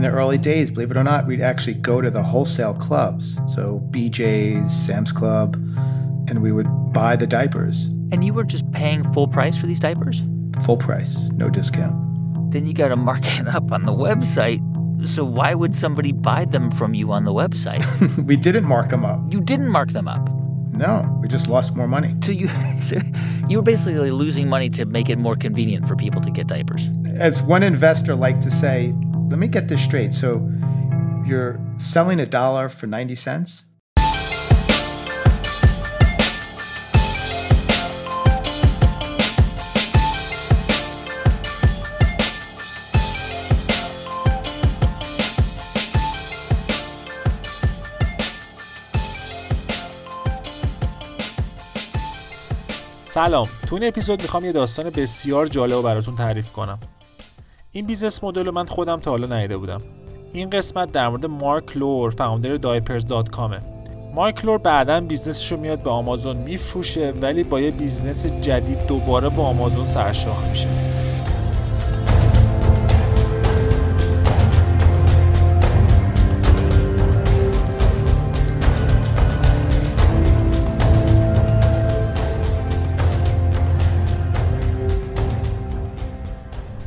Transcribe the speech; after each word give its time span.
in 0.00 0.10
the 0.10 0.16
early 0.16 0.38
days, 0.38 0.70
believe 0.70 0.90
it 0.90 0.96
or 0.96 1.04
not, 1.04 1.26
we'd 1.26 1.42
actually 1.42 1.74
go 1.74 2.00
to 2.00 2.10
the 2.10 2.22
wholesale 2.22 2.72
clubs. 2.72 3.34
So 3.52 3.86
BJ's, 3.90 4.72
Sam's 4.72 5.12
Club, 5.12 5.56
and 6.26 6.40
we 6.40 6.52
would 6.52 6.68
buy 6.94 7.16
the 7.16 7.26
diapers. 7.26 7.88
And 8.10 8.24
you 8.24 8.32
were 8.32 8.44
just 8.44 8.70
paying 8.72 9.04
full 9.12 9.28
price 9.28 9.58
for 9.58 9.66
these 9.66 9.78
diapers? 9.78 10.22
Full 10.64 10.78
price, 10.78 11.28
no 11.32 11.50
discount. 11.50 11.94
Then 12.50 12.66
you 12.66 12.72
got 12.72 12.88
to 12.88 12.96
mark 12.96 13.20
it 13.38 13.46
up 13.46 13.72
on 13.72 13.84
the 13.84 13.92
website. 13.92 14.60
So 15.06 15.22
why 15.22 15.52
would 15.52 15.74
somebody 15.74 16.12
buy 16.12 16.46
them 16.46 16.70
from 16.70 16.94
you 16.94 17.12
on 17.12 17.24
the 17.24 17.32
website? 17.32 17.84
we 18.24 18.36
didn't 18.36 18.64
mark 18.64 18.88
them 18.88 19.04
up. 19.04 19.20
You 19.30 19.42
didn't 19.42 19.68
mark 19.68 19.90
them 19.90 20.08
up. 20.08 20.30
No, 20.72 21.14
we 21.20 21.28
just 21.28 21.46
lost 21.46 21.76
more 21.76 21.88
money. 21.88 22.14
So 22.22 22.32
you 22.32 22.48
so 22.82 22.96
you 23.50 23.58
were 23.58 23.62
basically 23.62 24.12
losing 24.12 24.48
money 24.48 24.70
to 24.70 24.86
make 24.86 25.10
it 25.10 25.18
more 25.18 25.36
convenient 25.36 25.86
for 25.86 25.94
people 25.94 26.22
to 26.22 26.30
get 26.30 26.46
diapers. 26.46 26.88
As 27.16 27.42
one 27.42 27.62
investor 27.62 28.16
liked 28.16 28.40
to 28.42 28.50
say, 28.50 28.94
let 29.30 29.38
me 29.38 29.46
get 29.46 29.68
this 29.68 29.82
straight. 29.82 30.12
So 30.12 30.28
you're 31.24 31.60
selling 31.76 32.18
a 32.20 32.26
dollar 32.26 32.68
for 32.68 32.86
90 32.86 33.14
cents? 33.16 33.64
سلام 53.06 53.48
تو 53.68 53.74
این 53.74 53.84
اپیزود 53.84 54.22
می‌خوام 54.22 54.44
یه 54.44 54.52
داستان 54.52 54.90
بسیار 54.90 55.46
جالب 55.46 55.82
براتون 55.82 56.16
تعریف 56.16 56.52
کنم 56.52 56.78
این 57.72 57.86
business 57.86 58.24
model 58.24 58.46
رو 58.46 58.52
من 58.52 58.66
خودم 58.66 59.00
تا 59.00 59.10
حالا 59.10 59.26
ندیده 59.26 59.56
بودم. 59.56 59.82
این 60.32 60.50
قسمت 60.50 60.92
در 60.92 61.08
مورد 61.08 61.26
مارک 61.26 61.76
لور 61.76 62.10
founder 62.10 62.56
Diapers.com 62.56 63.51
ه 63.51 63.60
مارک 64.14 64.44
لور 64.44 64.58
بعدا 64.58 65.00
business 65.00 65.42
ش 65.42 65.52
رو 65.52 65.58
میاد 65.58 65.82
به 65.82 65.90
آمازون 65.90 66.36
میفروشه 66.36 67.12
ولی 67.22 67.44
با 67.44 67.60
یه 67.60 67.70
business 67.70 68.26
جدید 68.26 68.86
دوباره 68.86 69.28
با 69.28 69.42
آمازون 69.42 69.84
سرشاخ 69.84 70.44
میشه. 70.44 70.89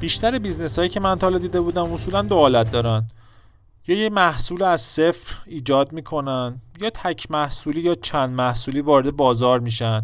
بیشتر 0.04 0.40
business 0.40 0.80
هایی 0.80 0.90
که 0.90 1.00
من 1.00 1.20
تا 1.20 1.38
دیده 1.38 1.62
بودم 1.62 1.94
اصولا 1.94 2.22
دو 2.22 2.36
حالت 2.36 2.72
دارن. 2.72 3.08
یا 3.88 3.98
یه 3.98 4.10
محصول 4.10 4.64
از 4.64 4.82
صفر 4.82 5.36
ایجاد 5.46 5.94
می‌کنن 5.94 6.62
یا 6.82 6.90
تک 6.90 7.32
محصولی 7.32 7.82
یا 7.82 7.96
چند 7.96 8.30
محصولی 8.30 8.82
وارد 8.82 9.16
بازار 9.16 9.60
میشن. 9.60 10.04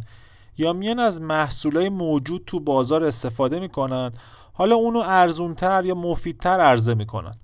یا 0.57 0.73
میان 0.73 0.99
از 0.99 1.21
محصولای 1.21 1.89
موجود 1.89 2.43
تو 2.45 2.59
بازار 2.59 3.03
استفاده 3.03 3.59
می‌کنن. 3.59 4.11
حالا 4.53 4.75
اونو 4.75 4.99
ارزونتر 4.99 5.85
یا 5.85 5.95
مفیدتر 5.95 6.59
عرضه 6.59 6.93
می‌کنن. 6.93 7.35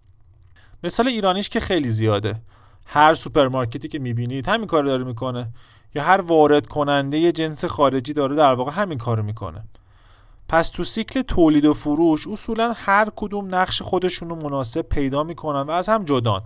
مثال 0.84 1.08
ایرانیش 1.08 1.50
که 1.50 1.60
خیلی 1.60 1.90
زیاده. 1.90 2.42
هر 2.86 3.14
سوپرمارکتی 3.14 3.88
که 3.88 4.00
می‌بینید 4.00 4.50
همین 4.50 4.68
کار 4.68 4.84
داره 4.84 5.04
می‌کنه. 5.04 5.48
یا 5.96 6.04
هر 6.04 6.22
وارد 6.22 6.68
کننده 6.68 7.18
یه 7.18 7.32
جنس 7.32 7.66
خارجی 7.66 8.14
داره 8.14 8.36
در 8.36 8.54
واقع 8.54 8.72
همین 8.72 8.98
کارو 8.98 9.24
می‌کنه. 9.24 9.64
پس 10.48 10.70
تو 10.70 10.84
سیکل 10.84 11.22
تولید 11.22 11.66
و 11.66 11.74
فروش 11.74 12.28
اصولا 12.28 12.74
هر 12.76 13.08
کدوم 13.16 13.56
نقش 13.56 13.82
خودشون 13.82 14.30
رو 14.30 14.36
مناسب 14.36 14.82
پیدا 14.82 15.24
می‌کنن 15.24 15.62
و 15.62 15.72
از 15.72 15.90
هم 15.90 16.04
جدان. 16.04 16.44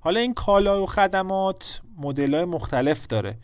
حالا 0.00 0.20
این 0.20 0.34
کالا 0.34 0.82
و 0.82 0.86
خدمات 0.86 1.80
مدل 1.98 2.34
های 2.34 2.44
مختلف 2.44 3.06
داره. 3.06 3.38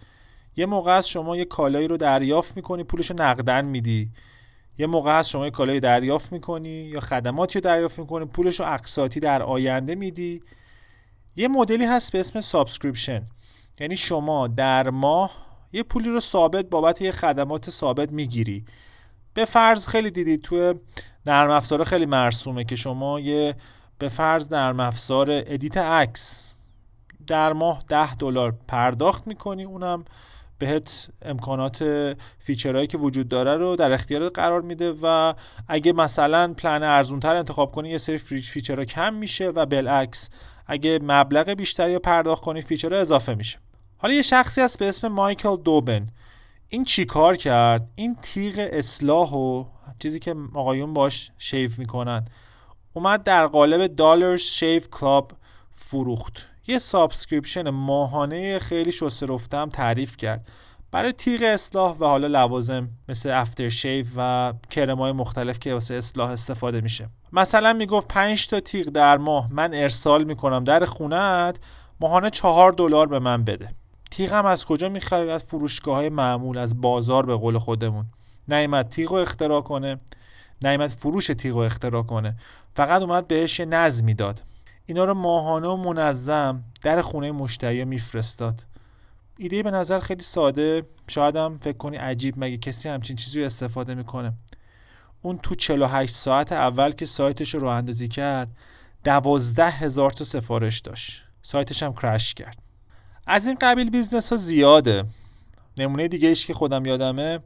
یه 0.56 0.66
موقع 0.66 0.92
از 0.92 1.08
شما 1.08 1.36
یه 1.36 1.44
کالایی 1.44 1.88
رو 1.88 1.96
دریافت 1.96 2.56
می‌کنی 2.56 2.84
پولش 2.84 3.10
رو 3.10 3.16
نقدن 3.18 3.64
میدی. 3.64 4.10
یه 4.78 4.86
موقع 4.86 5.18
از 5.18 5.28
شما 5.28 5.44
یه 5.44 5.50
کالایی 5.50 5.80
دریافت 5.80 6.32
می‌کنی 6.32 6.68
یا 6.68 7.00
خدماتی 7.00 7.58
رو 7.58 7.64
دریافت 7.64 7.98
می‌کنی 7.98 8.24
پولش 8.24 8.60
رو 8.60 8.72
اقساطی 8.72 9.20
در 9.20 9.42
آینده 9.42 9.94
میدی. 9.94 10.40
یه 11.36 11.48
مدلی 11.48 11.84
هست 11.84 12.12
به 12.12 12.20
اسم 12.20 12.40
subscription. 12.40 13.24
یعنی 13.80 13.96
شما 13.96 14.48
در 14.48 14.90
ماه 14.90 15.30
یه 15.72 15.82
پولی 15.82 16.08
رو 16.08 16.20
ثابت 16.20 16.64
بابت 16.64 17.02
یه 17.02 17.12
خدمات 17.12 17.70
ثابت 17.70 18.12
می‌گیری. 18.12 18.64
به 19.34 19.44
فرض 19.44 19.88
خیلی 19.88 20.10
دیدید 20.10 20.42
توی 20.42 20.74
نرم 21.26 21.50
افزار 21.50 21.84
خیلی 21.84 22.06
مرسومه 22.06 22.64
که 22.64 22.76
شما 22.76 23.20
یه 23.20 23.54
به 23.98 24.08
فرض 24.08 24.52
نرم 24.52 24.80
افزار 24.80 25.26
edit 25.30 25.76
عکس 25.76 26.54
در 27.26 27.52
ماه 27.52 27.82
ده 27.88 28.14
دلار 28.14 28.54
پرداخت 28.68 29.26
می‌کنی 29.26 29.64
اونم 29.64 30.04
بهت 30.58 31.08
امکانات 31.22 31.84
feature 32.38 32.72
هایی 32.72 32.86
که 32.86 32.98
وجود 32.98 33.28
داره 33.28 33.56
رو 33.56 33.76
در 33.76 33.92
اختیارت 33.92 34.38
قرار 34.38 34.60
میده 34.60 34.94
و 35.02 35.34
اگه 35.68 35.92
مثلا 35.92 36.54
پلن 36.54 36.82
ارزونتر 36.82 37.36
انتخاب 37.36 37.72
کنی 37.72 37.90
یه 37.90 37.98
سری 37.98 38.18
feature 38.18 38.76
ها 38.76 38.84
کم 38.84 39.14
میشه 39.14 39.48
و 39.48 39.66
بالعکس 39.66 40.30
اگه 40.66 40.98
مبلغ 41.02 41.50
بیشتری 41.50 41.98
پرداخت 41.98 42.44
کنی 42.44 42.62
feature 42.62 42.95
ها 42.95 43.00
اضافه 43.00 43.34
میشه. 43.34 43.58
حالا 43.96 44.14
یه 44.14 44.22
شخصی 44.22 44.60
هست 44.60 44.78
به 44.78 44.88
اسم 44.88 45.08
مایکل 45.08 45.56
دوبن. 45.56 46.06
این 46.68 46.84
چی 46.84 47.04
کار 47.04 47.36
کرد؟ 47.36 47.90
این 47.94 48.16
تیغ 48.22 48.68
اصلاح 48.72 49.32
و 49.32 49.64
چیزی 49.98 50.18
که 50.18 50.34
آقایون 50.54 50.94
باش 50.94 51.30
shave 51.38 51.78
می‌کنن. 51.78 52.24
اومد 52.92 53.22
در 53.22 53.46
قالب 53.46 53.86
Dollar 53.86 54.36
Shave 54.36 54.88
Club 54.90 55.32
فروخت. 55.72 56.48
یه 56.66 56.78
subscription 56.78 57.70
ماهانه 57.70 58.58
خیلی 58.58 58.92
شسته 58.92 59.26
رفته‌م 59.26 59.68
تعریف 59.68 60.16
کرد. 60.16 60.48
برای 60.90 61.12
تیغ 61.12 61.40
اصلاح 61.44 61.96
و 61.96 62.04
حالا 62.04 62.26
لوازم 62.26 62.88
مثل 63.08 63.30
after 63.30 63.68
shave 63.68 64.12
و 64.16 64.52
کرمای 64.70 65.12
مختلف 65.12 65.58
که 65.58 65.74
واسه 65.74 65.94
اصلاح 65.94 66.30
استفاده 66.30 66.80
میشه. 66.80 67.08
مثلا 67.32 67.72
می‌گفت 67.72 68.08
5 68.08 68.48
تا 68.48 68.60
تیغ 68.60 68.86
در 68.86 69.16
ماه 69.16 69.52
من 69.52 69.74
ارسال 69.74 70.24
می‌کنم 70.24 70.64
در 70.64 70.84
خونت 70.84 71.58
ماهانه 72.00 72.30
4 72.30 72.72
دلار 72.72 73.06
به 73.06 73.18
من 73.18 73.44
بده. 73.44 73.74
تیغم 74.14 74.46
از 74.46 74.66
کجا 74.66 74.88
می‌خرید؟ 74.88 75.30
از 75.30 75.44
فروشگاه 75.44 75.94
های 75.94 76.08
معمول 76.08 76.58
از 76.58 76.80
بازار 76.80 77.26
به 77.26 77.36
قول 77.36 77.58
خودمون. 77.58 78.06
نیمت 78.48 78.88
تیغ 78.88 79.12
رو 79.12 79.16
اختراع 79.16 79.60
کنه. 79.60 80.00
نیمت 80.62 80.90
فروش 80.90 81.26
تیغ 81.26 81.54
رو 81.54 81.60
اختراع 81.60 82.02
کنه. 82.02 82.36
فقط 82.74 83.02
اومد 83.02 83.28
بهش 83.28 83.58
یه 83.58 83.66
نظمی 83.66 84.14
داد 84.14 84.42
اینا 84.86 85.04
رو 85.04 85.14
ماهانه 85.14 85.68
و 85.68 85.76
منظم 85.76 86.64
در 86.82 87.02
خونه 87.02 87.32
مشتری 87.32 87.84
میفرستاد. 87.84 88.66
ایده 89.38 89.62
به 89.62 89.70
نظر 89.70 90.00
خیلی 90.00 90.22
ساده. 90.22 90.82
شاید 91.08 91.36
هم 91.36 91.58
فکر 91.58 91.76
کنی 91.76 91.96
عجیب 91.96 92.34
مگه 92.36 92.56
کسی 92.56 92.88
همچین 92.88 93.16
چیزی 93.16 93.40
رو 93.40 93.46
استفاده 93.46 93.94
می‌کنه. 93.94 94.32
اون 95.22 95.38
تو 95.38 95.54
48 95.54 96.14
ساعت 96.14 96.52
اول 96.52 96.92
که 96.92 97.06
سایتش 97.06 97.54
رو 97.54 97.68
اندازی 97.68 98.08
کرد 98.08 98.48
دوازده 99.04 99.70
هزار 99.70 100.10
تا 100.10 100.24
سفارش 100.24 100.80
داشت. 100.80 101.22
سایتش 101.42 101.82
هم 101.82 101.92
crash 101.92 102.34
کرد. 102.34 102.63
از 103.26 103.46
این 103.46 103.56
قبیل 103.60 103.90
business 103.90 104.30
ها 104.30 104.36
زیاده. 104.36 105.04
نمونه 105.78 106.08
دیگه 106.08 106.28
ایش 106.28 106.46
که 106.46 106.54
خودم 106.54 106.86
یادمه 106.86 107.38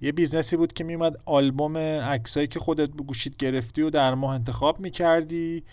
یه 0.00 0.12
business 0.12 0.51
ی 0.51 0.56
بود 0.56 0.72
که 0.72 0.84
میومد 0.84 1.16
آلبوم 1.26 1.76
عکسایی 1.76 2.46
که 2.46 2.58
خودت 2.58 2.90
گوشیت 2.90 3.36
گرفتی 3.36 3.82
و 3.82 3.90
در 3.90 4.14
ماه 4.14 4.34
انتخاب 4.34 4.80
می‌کردی 4.80 5.64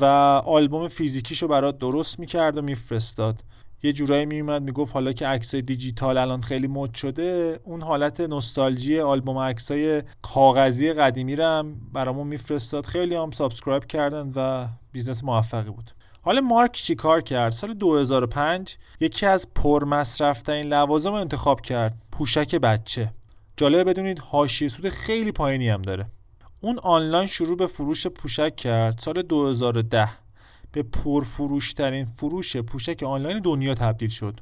و 0.00 0.04
آلبوم 0.44 0.88
فیزیکیشو 0.88 1.48
برات 1.48 1.78
درست 1.78 2.18
می‌کرد 2.18 2.58
و 2.58 2.62
میفرستاد. 2.62 3.44
یه 3.82 3.92
جورایی 3.92 4.26
میومد 4.26 4.62
می‌گفت 4.62 4.94
حالا 4.94 5.12
که 5.12 5.26
عکسای 5.26 5.62
دیجیتال 5.62 6.18
الان 6.18 6.42
خیلی 6.42 6.66
مد 6.66 6.94
شده 6.94 7.60
اون 7.64 7.82
حالت 7.82 8.20
نوستالژی 8.20 9.00
آلبوم 9.00 9.38
عکسای 9.38 10.02
کاغذی 10.22 10.92
قدیمی 10.92 11.36
رو 11.36 11.44
هم 11.44 11.76
برامون 11.92 12.26
میفرستاد. 12.26 12.86
خیلی 12.86 13.14
هم 13.14 13.30
subscribe 13.30 13.84
کردن 13.84 14.32
و 14.36 14.66
business 14.92 15.24
موفقی 15.24 15.70
بود. 15.70 15.90
حالا 16.24 16.40
مارک 16.40 16.72
چی 16.72 16.94
کار 16.94 17.20
کرد؟ 17.20 17.52
سال 17.52 17.74
2005 17.74 18.76
یکی 19.00 19.26
از 19.26 19.46
پرمصرفترین 19.54 20.66
لوازم 20.66 21.12
انتخاب 21.12 21.60
کرد. 21.60 21.94
پوشک 22.12 22.54
بچه. 22.54 23.12
جالبه 23.56 23.84
بدونید 23.84 24.18
حاشیه 24.18 24.68
سود 24.68 24.88
خیلی 24.88 25.32
پایینی 25.32 25.68
هم 25.68 25.82
داره. 25.82 26.06
اون 26.60 26.78
آنلاین 26.78 27.26
شروع 27.26 27.56
به 27.56 27.66
فروش 27.66 28.06
پوشک 28.06 28.56
کرد. 28.56 28.98
سال 28.98 29.22
2010 29.22 30.08
به 30.72 30.82
پرفروشترین 30.82 32.04
فروش 32.04 32.56
پوشک 32.56 33.02
آنلاین 33.02 33.38
دنیا 33.38 33.74
تبدیل 33.74 34.10
شد. 34.10 34.40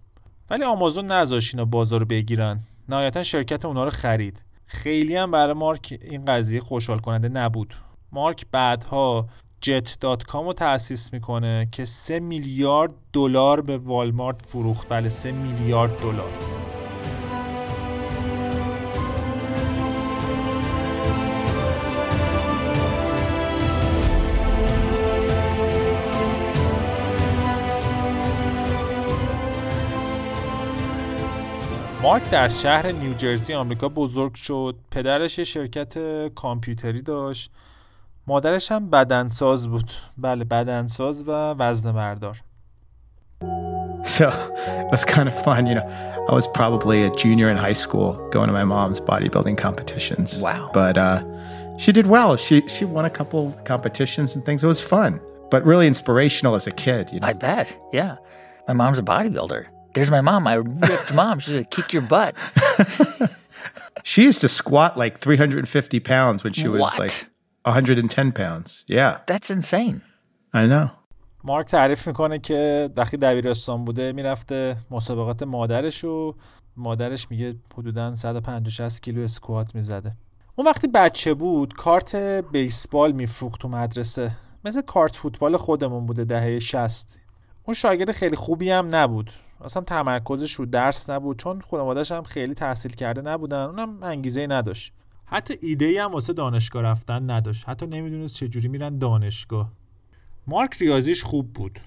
ولی 0.51 0.65
آمازون 0.65 1.07
نذاشت 1.07 1.55
اینا 1.55 1.65
بازار 1.65 2.05
بگیرن. 2.05 2.61
نهایتا 2.89 3.23
شرکت 3.23 3.65
اونا 3.65 3.85
رو 3.85 3.91
خرید. 3.91 4.43
خیلی 4.67 5.17
هم 5.17 5.31
برای 5.31 5.55
مارک 5.55 5.99
این 6.01 6.25
قضیه 6.25 6.61
خوشحال 6.61 6.99
کننده 6.99 7.29
نبود. 7.29 7.75
مارک 8.13 8.47
بعدها 8.53 9.29
جت 9.61 9.97
دات 10.01 10.23
کام 10.23 10.47
رو 10.47 10.53
تأسیس 10.53 11.13
می‌کنه 11.13 11.69
که 11.73 11.85
3 11.85 12.21
میلیارد 12.21 12.95
دلار 13.13 13.61
به 13.61 13.79
والمارت 13.79 14.47
فروخت. 14.47 14.89
بله 14.89 15.09
3 15.09 15.33
میلیارد 15.33 15.99
دلار. 16.03 16.31
مارک 32.03 32.31
در 32.31 32.49
شهر 32.49 32.93
نیوجرسی 32.93 33.55
آمریکا 33.55 33.89
بزرگ 33.89 34.35
شد. 34.35 34.77
پدرش 34.91 35.41
شرکت 35.41 35.99
کامپیوتری 36.35 37.03
داشت. 37.03 37.51
مادرش 38.28 38.72
هم 38.72 38.90
بدنساز 38.90 39.68
بود 39.68 39.92
بله 40.18 40.44
بدنساز 40.44 41.30
و 41.30 41.32
وزن 41.60 41.92
بردار 41.92 42.38
So 44.18 44.30
it 44.84 44.88
was 44.92 45.04
kind 45.04 45.28
of 45.28 45.36
fun, 45.46 45.66
you 45.68 45.76
know. 45.76 45.88
I 46.32 46.34
was 46.40 46.48
probably 46.48 47.04
a 47.04 47.10
junior 47.24 47.50
in 47.50 47.58
high 47.58 47.74
school 47.86 48.10
going 48.36 48.48
to 48.48 48.54
my 48.54 48.64
mom's 48.64 49.00
bodybuilding 49.00 49.58
competitions. 49.58 50.38
Wow. 50.40 50.70
But 50.74 50.96
uh, 50.98 51.18
she 51.78 51.92
did 51.92 52.08
well. 52.08 52.32
She 52.38 52.56
she 52.76 52.84
won 52.86 53.06
a 53.06 53.10
couple 53.20 53.42
competitions 53.66 54.36
and 54.36 54.42
things. 54.46 54.64
It 54.64 54.68
was 54.68 54.82
fun, 54.96 55.12
but 55.52 55.60
really 55.66 55.88
inspirational 55.94 56.54
as 56.60 56.66
a 56.68 56.72
kid. 56.86 57.04
You 57.14 57.20
know? 57.20 57.28
I 57.28 57.34
bet. 57.34 57.68
Yeah. 58.00 58.14
My 58.68 58.74
mom's 58.82 59.00
a 59.00 59.04
bodybuilder. 59.14 59.62
There's 59.96 60.12
my 60.18 60.22
mom. 60.30 60.44
My 60.44 60.56
ripped 60.90 61.12
mom. 61.22 61.40
She's 61.40 61.54
gonna 61.54 61.66
kick 61.78 61.88
your 61.96 62.06
butt. 62.14 62.32
she 64.04 64.24
used 64.24 64.42
to 64.42 64.48
squat 64.48 64.98
like 64.98 65.18
350 65.20 66.00
pounds 66.00 66.44
when 66.44 66.54
she 66.54 66.68
was 66.68 66.82
What? 66.82 67.00
like 67.00 67.28
110 67.65 68.33
pounds. 68.33 68.85
Yeah, 68.89 69.19
That's 69.27 69.51
insane. 69.51 70.01
I 70.55 70.67
know. 70.67 70.89
مارک 71.45 71.67
تعریف 71.67 72.07
می‌کنه 72.07 72.39
که 72.39 72.91
وقتی 72.97 73.17
دبیرستان 73.17 73.85
بوده 73.85 74.13
می‌رفته 74.13 74.77
مسابقات 74.91 75.43
مادرش 75.43 76.05
و 76.05 76.35
مادرش 76.77 77.31
میگه 77.31 77.57
حدودا 77.79 78.15
150 78.15 78.71
60 78.71 79.03
کیلو 79.03 79.23
اسکوات 79.23 79.75
می‌زده. 79.75 80.13
اون 80.57 80.67
وقتی 80.67 80.89
بچه 80.89 81.35
بود 81.35 81.75
کارت 81.75 82.15
بیسبال 82.53 83.13
میفروخت 83.13 83.61
تو 83.61 83.69
مدرسه. 83.69 84.31
مثل 84.65 84.83
کارت 84.83 85.17
فوتبال 85.17 85.57
خودمون 85.57 86.07
بوده 86.07 86.25
دهه 86.25 86.59
60 86.59 87.21
اون 87.65 87.75
شاگرد 87.75 88.13
خیلی 88.13 88.37
خوبی 88.37 88.71
هم 88.71 88.89
نبود. 88.91 89.31
اصلا 89.65 89.83
تمرکزش 89.83 90.53
رو 90.53 90.67
درس 90.67 91.11
نبود 91.11 91.39
چون 91.39 91.61
خانواده‌اش 91.71 92.13
هم 92.13 92.23
خیلی 92.23 92.55
تحصیل 92.55 92.93
کرده 92.93 93.21
نبودن. 93.23 93.65
اونم 93.65 94.03
انگیزه 94.03 94.47
نداشت. 94.47 94.93
حتی 95.33 95.55
ایده 95.61 95.85
ای 95.85 95.99
هم 95.99 96.13
واسه 96.13 96.33
دانشگاه 96.33 96.83
رفتن 96.83 97.31
نداشت. 97.31 97.69
حتی 97.69 97.87
نمی‌دونست 97.87 98.35
چجوری 98.35 98.69
میرن 98.69 98.99
دانشگاه. 98.99 99.73
مارک 100.47 100.77
ریاضیش 100.81 101.25
خوب 101.25 101.53
بود. 101.53 101.81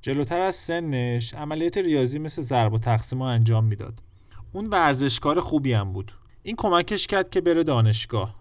جلوتر 0.00 0.40
از 0.40 0.54
سنش 0.54 1.34
عملیات 1.34 1.78
ریاضی 1.78 2.18
مثل 2.18 2.42
ضرب 2.42 2.72
و 2.72 2.78
تقسیم 2.78 3.22
ها 3.22 3.30
انجام 3.30 3.64
می‌داد. 3.64 4.02
اون 4.52 4.66
ورزشکار 4.66 5.40
خوبی 5.40 5.72
هم 5.72 5.92
بود. 5.92 6.12
این 6.42 6.56
کمکش 6.56 7.06
کرد 7.06 7.30
که 7.30 7.40
بره 7.40 7.62
دانشگاه. 7.62 8.34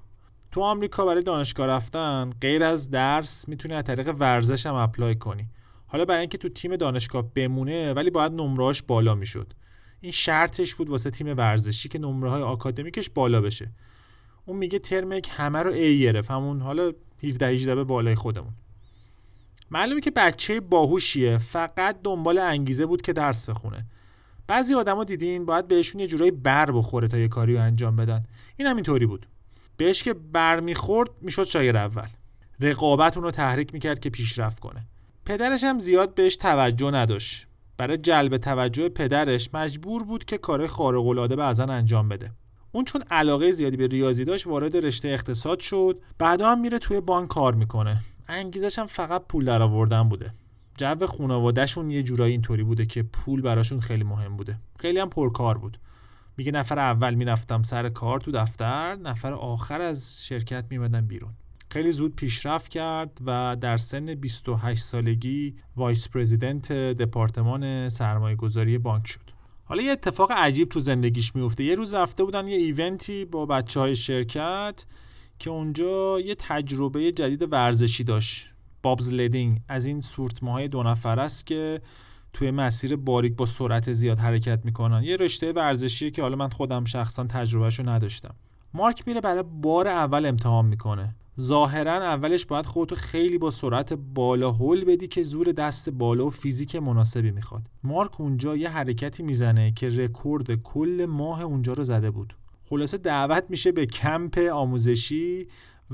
تو 0.52 0.62
آمریکا 0.62 1.06
برای 1.06 1.24
دانشگاه 1.24 1.68
رفتن 1.68 2.30
غیر 2.42 2.64
از 2.64 2.90
درس 2.90 3.48
می‌تونی 3.48 3.74
از 3.74 3.84
طریق 3.84 4.16
ورزش 4.20 4.66
هم 4.66 4.76
اپلای 4.76 5.16
کنی. 5.16 5.48
حالا 5.88 6.06
برای 6.06 6.20
اینکه 6.20 6.38
تو 6.38 6.50
تیم 6.50 6.76
دانشگاه 6.76 7.34
بمونه 7.34 7.94
ولی 7.94 8.10
باید 8.10 8.32
نمرهاش 8.32 8.82
بالا 8.82 9.16
می‌شد. 9.16 9.54
این 10.02 10.12
شرطش 10.12 10.76
بود 10.76 10.90
واسه 10.90 11.10
تیم 11.10 11.28
ورزشی 11.38 11.90
که 11.90 12.00
نمره 12.00 12.30
های 12.30 12.42
آکادمیکش 12.42 13.10
بالا 13.10 13.42
بشه. 13.42 13.72
اون 14.46 14.58
میگه 14.58 14.80
ترم 14.80 15.12
یک 15.12 15.30
همه 15.32 15.60
رو 15.60 15.72
A 15.72 16.02
گرفت. 16.02 16.32
همون 16.32 16.62
حالا 16.62 16.92
17 17.24 17.48
18 17.48 17.76
به 17.76 17.84
بالای 17.84 18.16
خودمون. 18.16 18.54
معلومه 19.72 20.02
که 20.02 20.12
بچه 20.12 20.60
باهوشیه. 20.60 21.38
فقط 21.38 21.98
دنبال 22.04 22.38
انگیزه 22.38 22.86
بود 22.86 23.02
که 23.02 23.14
درس 23.14 23.50
بخونه. 23.50 23.86
بعضی 24.48 24.74
آدما 24.74 25.04
دیدین 25.04 25.46
باید 25.46 25.68
بهشون 25.68 26.02
یه 26.02 26.08
جورایی 26.08 26.32
بر 26.32 26.72
بخوره 26.72 27.08
تا 27.08 27.18
یه 27.18 27.28
کاری 27.28 27.56
رو 27.56 27.62
انجام 27.62 27.96
بدن. 27.96 28.24
این 28.56 28.68
هم 28.68 28.76
اینطوری 28.76 29.06
بود. 29.06 29.26
بهش 29.78 30.04
که 30.04 30.14
بر 30.14 30.60
می‌خورد 30.60 31.10
می‌شد 31.22 31.44
شاگرد 31.44 31.76
اول. 31.76 32.08
رقابت 32.60 33.18
اون 33.18 33.32
تحریک 33.32 33.74
می‌کرد 33.74 34.00
که 34.00 34.10
پیشرفت 34.10 34.60
کنه. 34.60 34.86
پدرش 35.26 35.64
هم 35.64 35.80
زیاد 35.80 36.16
بهش 36.16 36.36
توجه 36.36 36.92
نداشت. 36.92 37.48
برای 37.78 37.98
جلب 37.98 38.38
توجه 38.38 38.90
پدرش 38.90 39.50
مجبور 39.54 40.04
بود 40.04 40.26
که 40.26 40.38
کار 40.38 40.68
خارق 40.68 41.08
العاده 41.08 41.36
بعضا 41.36 41.64
انجام 41.64 42.10
بده. 42.10 42.32
اون 42.72 42.86
چون 42.86 43.02
علاقه 43.12 43.52
زیادی 43.52 43.78
به 43.78 43.88
ریاضی 43.88 44.26
داشت 44.26 44.48
وارد 44.48 44.78
رشته 44.78 45.08
اقتصاد 45.08 45.60
شد. 45.60 46.00
بعدا 46.18 46.52
هم 46.52 46.62
میره 46.62 46.80
توی 46.80 47.02
بانک 47.02 47.30
کار 47.30 47.56
می‌کنه. 47.56 48.02
انگیزش 48.28 48.80
هم 48.80 48.86
فقط 48.86 49.28
پول 49.28 49.46
در 49.46 49.62
آوردن 49.62 50.10
بوده. 50.10 50.34
جو 50.78 51.08
خانوادهشون 51.08 51.90
یه 51.90 52.04
جورایی 52.04 52.32
اینطوری 52.32 52.64
بوده 52.64 52.86
که 52.86 53.04
پول 53.04 53.42
براشون 53.42 53.80
خیلی 53.80 54.04
مهم 54.04 54.38
بوده. 54.38 54.60
خیلی 54.80 55.00
هم 55.00 55.10
پرکار 55.10 55.58
بود. 55.58 55.78
میگه 56.38 56.52
نفر 56.52 56.80
اول 56.80 57.14
می‌رفتم 57.14 57.64
سر 57.64 57.90
کار 57.90 58.20
تو 58.20 58.32
دفتر 58.32 58.96
نفر 58.96 59.34
آخر 59.34 59.82
از 59.82 60.26
شرکت 60.26 60.66
میمدم 60.70 61.08
بیرون. 61.08 61.32
خیلی 61.70 61.92
زود 61.92 62.16
پیشرفت 62.16 62.72
کرد 62.72 63.18
و 63.26 63.58
در 63.62 63.78
سن 63.78 64.16
28 64.16 64.84
سالگی 64.84 65.56
vice 65.76 66.10
president 66.10 66.72
دپارتمان 66.72 67.90
سرمایه 67.90 68.36
گذاری 68.36 68.78
بانک 68.78 69.08
شد. 69.08 69.31
حالا 69.72 69.84
یه 69.84 69.92
اتفاق 69.92 70.32
عجیب 70.32 70.70
تو 70.70 70.80
زندگیش 70.80 71.36
میفته. 71.36 71.64
یه 71.64 71.76
روز 71.76 71.94
رفته 71.94 72.24
بودن 72.24 72.48
یه 72.48 72.58
event 72.58 73.15
ی 73.15 73.26
با 73.26 73.46
بچه 73.46 73.80
های 73.80 73.96
شرکت 73.96 74.86
که 75.40 75.50
اونجا 75.50 76.20
یه 76.20 76.36
تجربه 76.36 77.12
جدید 77.12 77.54
ورزشی 77.54 78.04
داشت. 78.04 78.54
bobsledding 78.84 79.60
از 79.68 79.86
این 79.86 80.02
سورتمه‌های 80.02 80.68
دو 80.68 80.84
نفر 80.84 81.20
است 81.20 81.48
که 81.48 81.82
توی 82.34 82.52
مسیر 82.52 82.96
باریک 82.96 83.36
با 83.36 83.46
سرعت 83.46 83.92
زیاد 83.92 84.20
حرکت 84.20 84.60
می‌کنن. 84.66 85.04
یه 85.04 85.16
رشته 85.16 85.52
ورزشیه 85.52 86.12
که 86.12 86.22
حالا 86.22 86.36
من 86.36 86.50
خودم 86.50 86.86
شخصا 86.86 87.24
تجربهشو 87.24 87.90
نداشتم. 87.90 88.36
مارک 88.74 89.04
میره 89.08 89.22
برای 89.22 89.44
بار 89.62 89.88
اول 89.88 90.26
امتحان 90.26 90.66
می‌کنه. 90.66 91.16
ظاهرا 91.40 91.94
اولش 91.94 92.46
باید 92.46 92.66
خودتو 92.66 92.96
خیلی 92.96 93.38
با 93.38 93.52
سرعت 93.52 93.94
بالا 93.94 94.52
هل 94.52 94.86
بدی 94.86 95.08
که 95.08 95.24
زور 95.24 95.52
دست 95.52 95.90
بالا 95.90 96.26
و 96.26 96.30
فیزیک 96.30 96.76
مناسبی 96.76 97.32
می‌خواد. 97.32 97.68
مارک 97.84 98.22
اونجا 98.22 98.56
یه 98.56 98.70
حرکتی 98.70 99.24
می‌زنه 99.24 99.72
که 99.72 99.90
رکورد 99.90 100.56
کل 100.56 101.06
ماه 101.10 101.42
اونجا 101.42 101.74
رو 101.74 101.84
زده 101.84 102.12
بود. 102.12 102.36
خلاصه 102.70 102.98
دعوت 102.98 103.44
میشه 103.50 103.72
به 103.72 103.86
کمپ 103.86 104.38
آموزشی 104.54 105.48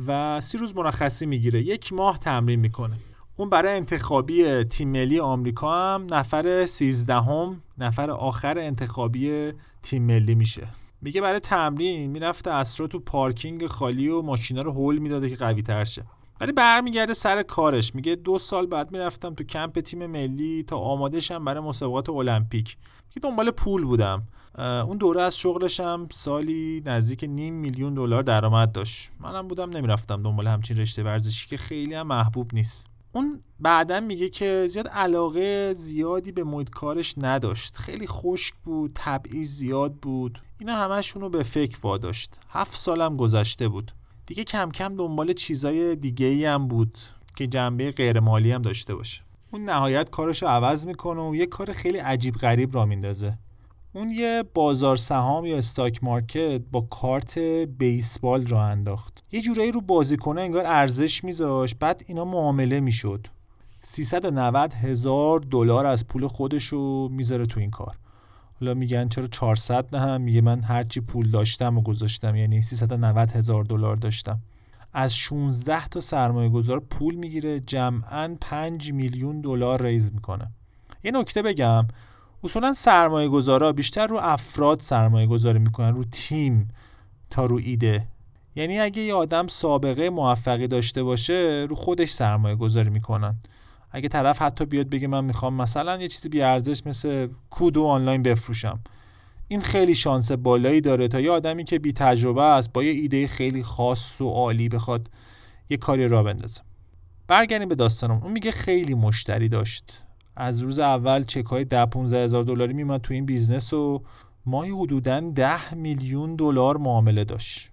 و 0.07 0.42
سی 0.42 0.57
روز 0.57 0.75
مرخصی 0.75 1.25
می‌گیره. 1.25 1.62
یک 1.62 1.94
ماه 1.94 2.19
تمرین 2.19 2.60
می‌کنه. 2.60 2.95
اون 3.36 3.50
برای 3.50 3.78
انتخابی 3.78 4.63
تیم 4.63 4.89
ملی 4.89 5.19
آمریکا 5.19 5.95
هم 5.95 6.07
نفر 6.13 6.66
13 6.66 7.13
هم 7.13 7.62
نفر 7.78 8.12
آخر 8.12 8.60
انتخابی 8.60 9.51
تیم 9.84 10.04
ملی 10.04 10.36
میشه. 10.36 10.68
میگه 11.02 11.22
برای 11.22 11.40
تمرین 11.40 12.12
می‌رفته 12.12 12.52
اسرا 12.52 12.88
تو 12.88 13.00
پارکینگ 13.00 13.68
خالی 13.68 14.08
و 14.08 14.22
ماشینا 14.22 14.62
رو 14.62 14.72
هول 14.72 14.98
می‌داده 14.98 15.30
که 15.30 15.36
قوی 15.36 15.62
تر 15.62 15.84
شه. 15.84 16.04
ولی 16.42 16.52
برمیگرده 16.52 17.14
سر 17.14 17.44
کارش. 17.44 17.96
میگه 17.96 18.16
دو 18.16 18.39
سال 18.39 18.66
بعد 18.66 18.92
می‌رفتم 18.92 19.34
تو 19.34 19.44
کمپ 19.44 19.80
تیم 19.80 20.06
ملی 20.06 20.63
تا 20.63 20.77
آماده 20.77 21.20
شم 21.20 21.46
برای 21.46 21.63
مسابقات 21.63 22.10
المپیک. 22.10 22.77
که 23.10 23.20
دنبال 23.20 23.51
پول 23.51 23.84
بودم. 23.84 24.27
اون 24.58 24.98
دوره 24.98 25.22
از 25.22 25.38
شغلش 25.38 25.80
هم 25.80 26.08
سالی 26.12 26.84
نزدیک 26.86 27.24
نیم 27.24 27.54
میلیون 27.54 27.94
دلار 27.94 28.24
درآمد 28.24 28.72
داشت. 28.72 29.12
منم 29.20 29.48
بودم 29.48 29.70
نمی‌رفتم 29.70 30.24
دنبال 30.24 30.48
همچین 30.48 30.77
رشته 30.77 31.04
ورزشی 31.04 31.48
که 31.48 31.58
خیلی 31.58 31.94
هم 31.94 32.08
محبوب 32.08 32.54
نیست. 32.54 32.88
اون 33.17 33.43
بعدا 33.59 34.00
میگه 34.00 34.29
که 34.29 34.67
زیاد 34.69 34.88
علاقه 34.88 35.74
زیادی 35.74 36.31
به 36.31 36.43
محیط 36.43 36.69
کارش 36.69 37.13
نداشت. 37.17 37.77
خیلی 37.77 38.07
خشک 38.07 38.53
بود 38.63 38.91
تبعیض 38.95 39.50
زیاد 39.50 39.93
بود. 39.93 40.39
اینا 40.59 40.75
همشون 40.75 41.21
رو 41.21 41.29
به 41.29 41.43
فکر 41.43 41.77
واداشت. 41.83 42.36
هفت 42.50 42.75
سالم 42.75 43.17
گذشته 43.17 43.67
بود. 43.67 43.91
دیگه 44.25 44.43
کم 44.43 44.71
کم 44.71 44.95
دنبال 44.95 45.33
چیزای 45.33 45.95
دیگه 45.95 46.25
ای 46.25 46.45
هم 46.45 46.67
بود 46.67 46.97
که 47.36 47.47
جنبه 47.47 47.91
غیر 47.91 48.19
مالی 48.19 48.51
هم 48.51 48.62
داشته 48.62 48.95
باشه. 48.95 49.21
اون 49.51 49.65
نهایت 49.65 50.09
کارش 50.09 50.41
رو 50.41 50.47
عوض 50.47 50.88
می‌کنه 50.88 51.21
و 51.21 51.36
یه 51.36 51.45
کار 51.45 51.74
خیلی 51.74 51.97
عجیب 51.97 52.36
غریب 52.36 52.75
را 52.75 52.86
میندازه. 52.86 53.38
اون 53.98 54.12
یه 54.12 54.44
بازار 54.54 54.98
سهام 54.98 55.46
یا 55.46 55.58
استاک 55.58 56.04
مارکت 56.04 56.62
با 56.72 56.82
کارت 56.82 57.38
بیسبال 57.77 58.48
را 58.48 58.66
انداخت. 58.66 59.24
یه 59.32 59.42
جورایی 59.42 59.72
رو 59.72 59.82
بازیکنه 59.82 60.42
انگار 60.42 60.66
ارزش 60.66 61.24
میذاش 61.24 61.75
بعد 61.75 62.04
اینا 62.08 62.25
معامله 62.25 62.80
می‌شد. 62.80 63.27
390 63.82 64.74
هزار 64.74 65.39
دلار 65.39 65.86
از 65.86 66.08
پول 66.08 66.27
خودش 66.27 66.63
رو 66.63 67.10
می‌ذاره 67.10 67.46
تو 67.46 67.60
این 67.60 67.72
کار. 67.72 67.98
حالا 68.60 68.74
میگن 68.74 69.08
چرا 69.08 69.27
400 69.27 69.96
نه 69.96 70.01
هم 70.01 70.22
میگه 70.22 70.42
من 70.42 70.62
هرچی 70.62 71.01
پول 71.01 71.32
داشتم 71.32 71.77
و 71.77 71.82
گذاشتم 71.82 72.36
یعنی 72.36 72.62
390 72.62 73.32
هزار 73.32 73.63
دلار 73.63 73.96
داشتم. 73.96 74.39
از 74.94 75.16
16 75.16 75.88
تا 75.88 76.01
سرمایه 76.01 76.50
گذار 76.50 76.80
پول 76.80 77.16
می‌گیره 77.16 77.60
جمعا 77.60 78.38
5 78.42 78.94
میلیون 78.94 79.42
دلار 79.42 79.84
ریز 79.84 80.13
می‌کنه. 80.13 80.51
یه 81.04 81.12
نکته 81.12 81.42
بگم. 81.42 81.88
اصولا 82.44 82.74
سرمایه 82.74 83.29
گذارا 83.29 83.72
بیشتر 83.72 84.08
رو 84.08 84.17
افراد 84.22 84.82
سرمایه 84.82 85.27
گذاری 85.27 85.60
می‌کنن 85.60 85.96
رو 85.96 86.03
تیم 86.03 86.67
تا 87.29 87.46
رو 87.46 87.60
ایده. 87.63 88.08
یعنی 88.56 88.79
اگه 88.79 89.01
یه 89.01 89.13
آدم 89.13 89.48
سابقه 89.48 90.10
موفقی 90.10 90.67
داشته 90.67 91.03
باشه 91.03 91.67
رو 91.70 91.75
خودش 91.75 92.10
سرمایه 92.10 92.56
گذاری 92.56 92.89
می‌کنن. 92.89 93.36
اگه 93.91 94.10
طرف 94.10 94.41
حتی 94.41 94.65
بیاد 94.65 94.89
بگه 94.89 95.08
من 95.08 95.25
می‌خوام 95.25 95.53
مثلا 95.53 96.01
یه 96.01 96.08
چیزی 96.08 96.29
بیارزش 96.29 96.82
مثل 96.86 97.27
کودو 97.50 97.86
آنلاین 97.86 98.24
بفروشم. 98.24 98.79
این 99.48 99.62
خیلی 99.62 99.96
شانس 99.96 100.32
بالایی 100.32 100.82
داره 100.82 101.08
تا 101.08 101.20
یه 101.20 101.32
آدمی 101.32 101.63
که 101.63 101.79
بی 101.79 101.94
تجربه 101.94 102.44
است 102.44 102.74
با 102.74 102.84
یه 102.84 102.91
ایده 102.91 103.27
خیلی 103.27 103.63
خاص 103.63 104.22
و 104.22 104.29
عالی 104.29 104.70
بخواد 104.70 105.10
یه 105.70 105.77
کاری 105.77 106.08
راه 106.08 106.24
بندازه. 106.24 106.62
برگردیم 107.27 107.70
به 107.70 107.75
داستانم 107.75 108.20
اون 108.24 108.32
میگه 108.32 108.51
خیلی 108.51 108.94
مشتری 108.94 109.50
داشت. 109.50 110.03
از 110.39 110.62
روز 110.62 110.79
اول 110.79 111.24
چک 111.24 111.46
های 111.46 111.65
10 111.65 111.86
15 111.86 112.24
هزار 112.24 112.44
دلاری 112.44 112.74
میمد 112.74 113.01
تو 113.01 113.13
این 113.13 113.25
business 113.25 113.74
و 113.74 114.01
ماهی 114.46 114.72
حدودا 114.72 115.20
ده 115.20 115.74
میلیون 115.74 116.36
دلار 116.36 116.77
معامله 116.77 117.24
داشت. 117.24 117.72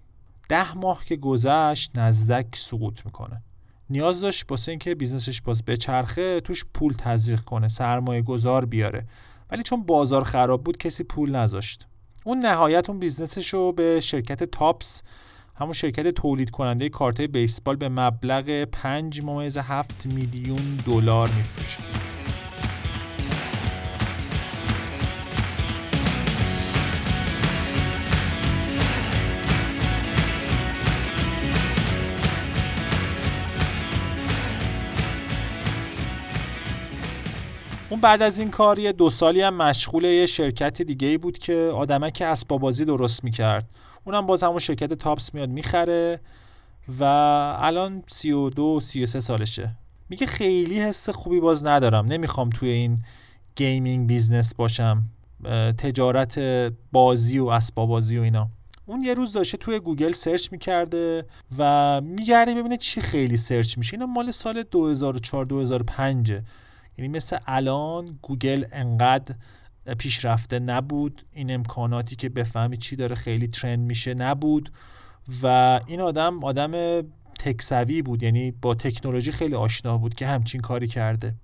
ده 0.49 0.77
ماه 0.77 1.05
که 1.05 1.15
گذشت 1.15 1.97
نزدک 1.97 2.55
سقوط 2.55 3.05
می‌کنه. 3.05 3.41
نیاز 3.89 4.21
داشت 4.21 4.45
واسه 4.49 4.71
اینکه 4.71 4.95
business 4.95 5.32
ش 5.32 5.41
باز 5.41 5.65
بچرخه 5.65 6.39
توش 6.39 6.65
پول 6.73 6.93
تزریق 6.93 7.39
کنه 7.41 7.67
سرمایه 7.67 8.21
گذار 8.21 8.65
بیاره. 8.65 9.05
ولی 9.51 9.63
چون 9.63 9.83
بازار 9.83 10.23
خراب 10.23 10.63
بود 10.63 10.77
کسی 10.77 11.03
پول 11.03 11.35
نذاشت. 11.35 11.87
اون 12.23 12.39
نهایت 12.39 12.89
اون 12.89 12.99
business 12.99 13.42
ش 13.42 13.53
رو 13.53 13.71
به 13.71 13.99
شرکت 13.99 14.43
Topps 14.43 15.01
همون 15.55 15.73
شرکت 15.73 16.07
تولید 16.07 16.49
کننده 16.49 16.89
کارت 16.89 17.21
بیسبال 17.21 17.75
به 17.75 17.89
مبلغ 17.89 18.63
5 18.63 19.21
ممیز 19.23 19.57
7 19.57 20.05
میلیون 20.05 20.79
دلار 20.85 21.29
میفروشه. 21.29 22.14
اون 37.89 38.01
بعد 38.01 38.21
از 38.21 38.39
این 38.39 38.49
کار 38.49 38.79
یه 38.79 38.91
دو 38.91 39.09
سالی 39.09 39.41
هم 39.41 39.53
مشغول 39.53 40.03
یه 40.03 40.25
شرکت 40.25 40.81
دیگه 40.81 41.07
ای 41.07 41.17
بود 41.17 41.37
که 41.37 41.71
آدمک 41.73 42.23
اسبابازی 42.25 42.85
درست 42.85 43.23
می‌کرد. 43.23 43.69
اونم 44.03 44.27
باز 44.27 44.43
همون 44.43 44.59
شرکت 44.59 44.93
Topps 44.93 45.33
میاد 45.33 45.49
می‌خره 45.49 46.19
و 46.99 47.03
الان 47.59 48.03
32 48.07 48.79
33 48.79 49.19
سالشه. 49.19 49.75
میگه 50.09 50.25
خیلی 50.25 50.79
حس 50.79 51.09
خوبی 51.09 51.39
باز 51.39 51.65
ندارم. 51.65 52.05
نمی‌خوام 52.05 52.49
توی 52.49 52.69
این 52.69 52.99
gaming 53.55 54.07
business 54.07 54.55
باشم 54.55 55.03
تجارت 55.77 56.39
بازی 56.91 57.39
و 57.39 57.45
اسباب 57.45 57.89
بازی 57.89 58.17
و 58.17 58.21
اینا. 58.21 58.49
اون 58.85 59.01
یه 59.01 59.13
روز 59.13 59.33
داشته 59.33 59.57
توی 59.57 59.79
گوگل 59.79 60.11
search 60.11 60.51
می‌کرده 60.51 61.25
و 61.57 62.01
میگرده 62.01 62.55
ببینه 62.55 62.77
چی 62.77 63.01
خیلی 63.01 63.37
search 63.37 63.77
میشه. 63.77 63.93
اینا 63.93 64.05
مال 64.05 64.31
سال 64.31 64.63
2004 64.71 65.45
2005 65.45 66.33
یعنی 66.97 67.11
مثل 67.17 67.37
الان 67.45 68.19
گوگل 68.21 68.65
انقدر 68.71 69.35
پیشرفته 69.97 70.59
نبود 70.59 71.25
این 71.31 71.51
امکاناتی 71.51 72.15
که 72.15 72.29
بفهمی 72.29 72.77
چی 72.77 72.95
داره 72.95 73.15
خیلی 73.15 73.47
trend 73.47 73.79
میشه 73.79 74.13
نبود 74.13 74.71
و 75.43 75.79
این 75.87 76.01
آدم 76.01 76.43
آدم 76.43 77.01
تکسوی 77.39 78.01
بود 78.01 78.23
یعنی 78.23 78.51
با 78.51 78.75
تکنولوژی 78.75 79.31
خیلی 79.31 79.55
آشنا 79.55 79.97
بود 79.97 80.13
که 80.13 80.27
همچین 80.27 80.61
کاری 80.61 80.87
کرده. 80.87 81.35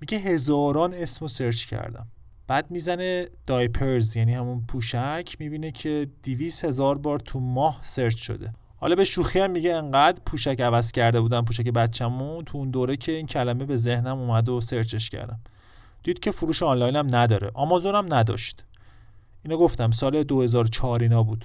میگه 0.00 0.18
هزاران 0.18 0.94
اسم 0.94 1.26
search 1.26 1.64
کردم. 1.64 2.06
بعد 2.46 2.70
می‌زنه 2.70 3.26
diapers 3.46 4.16
یعنی 4.16 4.34
همون 4.34 4.66
پوشک 4.66 5.36
می‌بینه 5.38 5.70
که 5.70 6.06
دویست 6.22 6.64
هزار 6.64 6.98
بار 6.98 7.18
تو 7.18 7.40
ماه 7.40 7.78
search 7.82 8.16
شده. 8.16 8.52
حالا 8.80 8.94
به 8.94 9.04
شوخی 9.04 9.38
هم 9.38 9.50
میگه 9.50 9.74
انقدر 9.74 10.20
پوشک 10.26 10.60
عوض 10.60 10.92
کرده 10.92 11.20
بودم 11.20 11.44
پوشک 11.44 11.68
بچه‌مون 11.68 12.44
تو 12.44 12.58
اون 12.58 12.70
دوره 12.70 12.96
که 12.96 13.12
این 13.12 13.26
کلمه 13.26 13.64
به 13.64 13.76
ذهنم 13.76 14.18
اومد 14.18 14.48
و 14.48 14.60
search 14.60 14.98
ش 14.98 15.10
کردم. 15.10 15.40
دید 16.02 16.18
که 16.18 16.30
فروش 16.30 16.62
آنلاین 16.62 16.96
هم 16.96 17.16
نداره. 17.16 17.50
آمازون 17.54 17.94
هم 17.94 18.14
نداشت. 18.14 18.64
اینو 19.44 19.56
گفتم 19.56 19.90
سال 19.90 20.22
2004 20.22 21.02
اینا 21.02 21.22
بود. 21.22 21.44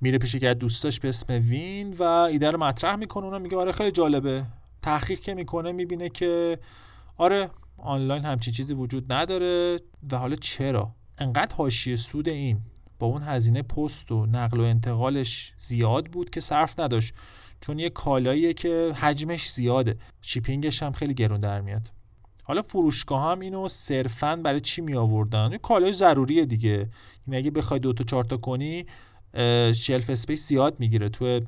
میره 0.00 0.18
پیش 0.18 0.34
یک 0.34 0.44
دوستاش 0.44 1.00
به 1.00 1.08
اسم 1.08 1.32
وین 1.32 1.92
و 1.98 2.02
ایده 2.02 2.50
رو 2.50 2.58
مطرح 2.58 2.96
می‌کنه. 2.96 3.24
اونم 3.24 3.42
میگه 3.42 3.56
آره 3.56 3.72
خیلی 3.72 3.90
جالبه. 3.90 4.44
تحقیق 4.82 5.20
که 5.20 5.34
می‌کنه 5.34 5.72
می‌بینه 5.72 6.08
که 6.08 6.58
آره 7.16 7.50
آنلاین 7.78 8.24
همچین 8.24 8.54
چیزی 8.54 8.74
وجود 8.74 9.12
نداره. 9.12 9.80
و 10.12 10.16
حالا 10.16 10.36
چرا؟ 10.36 10.90
انقدر 11.18 11.54
حاشیه 11.56 11.96
سود 11.96 12.28
این. 12.28 12.60
اون 13.04 13.22
هزینه 13.22 13.62
پست 13.62 14.12
و 14.12 14.26
نقل 14.26 14.60
و 14.60 14.62
انتقالش 14.62 15.52
زیاد 15.60 16.06
بود 16.06 16.30
که 16.30 16.40
صرف 16.40 16.80
نداشت. 16.80 17.14
چون 17.60 17.78
یه 17.78 17.90
کالاییه 17.90 18.54
که 18.54 18.92
حجمش 19.00 19.50
زیاده. 19.50 19.96
shipping 20.22 20.70
ش 20.70 20.82
هم 20.82 20.92
خیلی 20.92 21.14
گرون 21.14 21.40
در 21.40 21.60
میاد. 21.60 21.90
حالا 22.42 22.62
فروشگاه 22.62 23.32
هم 23.32 23.40
اینو 23.40 23.68
صرفا 23.68 24.36
برای 24.36 24.60
چی 24.60 24.82
می 24.82 24.94
آوردن 24.94 25.48
یه 25.52 25.58
کالای 25.58 25.92
ضروریه 25.92 26.44
دیگه. 26.44 26.70
این 26.70 26.88
یعنی 27.26 27.36
اگه 27.36 27.50
بخوای 27.50 27.80
دو 27.80 27.92
تا 27.92 28.04
چهار 28.04 28.24
تا 28.24 28.36
کنی 28.36 28.86
shelf 29.74 30.10
space 30.10 30.48
زیاد 30.48 30.80
می‌گیره. 30.80 31.08
تو 31.08 31.40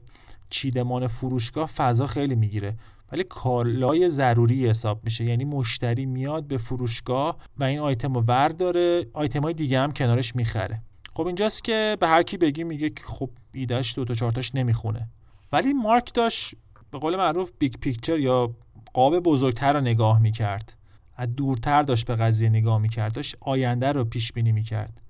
چیدمان 0.51 1.07
فروشگاه 1.07 1.67
فضا 1.67 2.07
خیلی 2.07 2.35
می‌گیره. 2.35 2.77
ولی 3.13 3.25
کالای 3.25 4.11
ضروری 4.11 4.69
حساب 4.69 5.01
میشه. 5.05 5.25
یعنی 5.25 5.45
مشتری 5.45 6.07
میاد 6.07 6.47
به 6.47 6.59
فروشگاه 6.59 7.37
و 7.59 7.65
این 7.65 7.79
آیتم 7.79 8.15
رو 8.15 8.21
ور 8.21 8.49
داره 8.49 9.07
آیتم 9.13 9.43
های 9.43 9.55
دیگه 9.55 9.81
هم 9.81 9.93
کنارش 9.93 10.37
می‌خره. 10.37 10.83
خب 11.17 11.27
اینجاست 11.27 11.65
که 11.65 11.97
به 12.01 12.09
هر 12.09 12.23
کی 12.23 12.37
بگی 12.37 12.65
میگه 12.65 12.91
که 12.91 13.03
خب 13.05 13.31
ایدهش 13.53 13.95
دو 13.95 14.05
تا 14.05 14.15
چارتاش 14.15 14.55
نمی‌خونه. 14.55 15.09
ولی 15.53 15.73
مارک 15.73 16.15
داشت 16.15 16.55
به 16.91 16.99
قول 16.99 17.17
معروف 17.17 17.51
big 17.59 17.75
picture 17.75 18.19
یا 18.19 18.55
قاب 18.93 19.21
بزرگتر 19.21 19.73
رو 19.73 19.81
نگاه 19.81 20.19
می‌کرد. 20.19 20.77
از 21.17 21.37
دورتر 21.37 21.83
داشت 21.83 22.07
به 22.07 22.17
قضیه 22.17 22.49
نگاه 22.49 22.79
می‌کرد. 22.79 23.13
داشت 23.13 23.37
آینده 23.41 23.93
رو 23.93 24.05
پیش 24.05 24.33
بینی 24.33 24.53
می‌کرد 24.53 25.03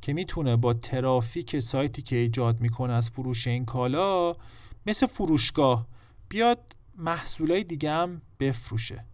که 0.00 0.12
می‌تونه 0.12 0.56
با 0.56 0.74
ترافیک 0.74 1.58
سایتی 1.58 2.02
که 2.02 2.16
ایجاد 2.16 2.60
می‌کنه 2.60 2.92
از 2.92 3.10
فروش 3.10 3.46
این 3.46 3.64
کالا 3.64 4.34
مثل 4.86 5.06
فروشگاه 5.06 5.86
بیاد 6.28 6.76
محصولای 6.98 7.64
دیگه 7.64 7.90
هم 7.90 8.22
بفروشه. 8.40 9.04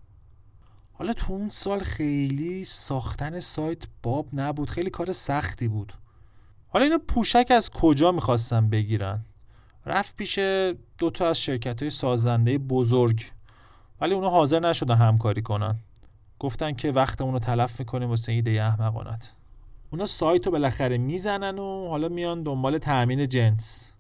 حالا 0.93 1.13
تو 1.13 1.33
اون 1.33 1.51
سال 1.51 1.79
خیلی 1.79 2.65
ساختن 2.65 3.41
سایت 3.41 3.83
باب 4.03 4.29
نبود. 4.33 4.71
خیلی 4.71 4.91
کار 4.91 5.13
سختی 5.13 5.69
بود. 5.69 5.93
حالا 6.77 6.85
اینو 6.85 6.99
پوشک 6.99 7.47
از 7.51 7.71
کجا 7.71 8.13
می‌خواستن 8.13 8.69
بگیرن؟ 8.69 9.25
رفت 9.87 10.17
پیش 10.17 10.39
دوتا 10.99 11.29
از 11.29 11.41
شرکت 11.41 11.83
های 11.83 11.91
سازنده 11.91 12.59
بزرگ 12.59 13.25
ولی 14.01 14.15
اونا 14.15 14.31
حاضر 14.31 14.61
نشدن 14.61 14.95
همکاری 14.95 15.43
کنن. 15.43 15.79
گفتن 16.39 16.73
که 16.73 16.93
وقتمون 16.93 17.33
رو 17.33 17.39
تلف 17.39 17.81
می‌کنیم 17.81 18.09
واسه 18.09 18.33
ایده 18.33 18.51
احمقانت 18.51 19.33
اونا 19.91 20.07
سایت 20.07 20.47
رو 20.47 20.53
بالاخره 20.53 20.99
می‌زنن 20.99 21.59
و 21.59 21.89
حالا 21.89 22.09
میان 22.09 22.43
دنبال 22.43 22.79
تأمین 22.79 23.29
جنس. 23.29 23.93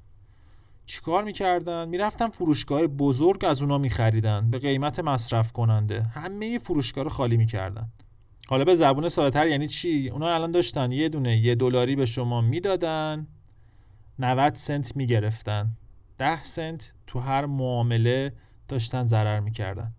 چیکار 0.87 1.25
می‌کردن؟ 1.25 1.89
می‌رفتن 1.89 2.29
فروشگاه 2.29 2.87
بزرگ 2.87 3.45
از 3.45 3.63
اونا 3.63 3.79
میخریدن 3.79 4.51
به 4.51 4.59
قیمت 4.59 5.01
مصرف 5.01 5.53
کننده. 5.53 6.03
همه 6.03 6.59
فروشگاه 6.59 7.05
رو 7.05 7.11
خالی 7.11 7.37
می‌کردن. 7.37 7.89
حالا 8.49 8.65
به 8.65 8.75
زبون 8.75 9.09
سادهتر 9.09 9.47
یعنی 9.47 9.67
چی؟ 9.69 10.09
اونا 10.09 10.35
الان 10.35 10.51
داشتن 10.51 10.93
یه 10.93 11.09
دونه 11.09 11.37
یه 11.37 11.55
دلاری 11.55 11.97
به 11.97 12.07
شما 12.07 12.41
می‌دادن 12.41 13.27
90 14.19 14.55
سنت 14.55 14.97
می‌گرفتن. 14.97 15.71
10 16.19 16.43
سنت 16.43 16.93
تو 17.07 17.19
هر 17.19 17.47
معامله 17.47 18.33
داشتن 18.69 19.03
ضرر 19.07 19.41
می‌کردن. 19.41 19.93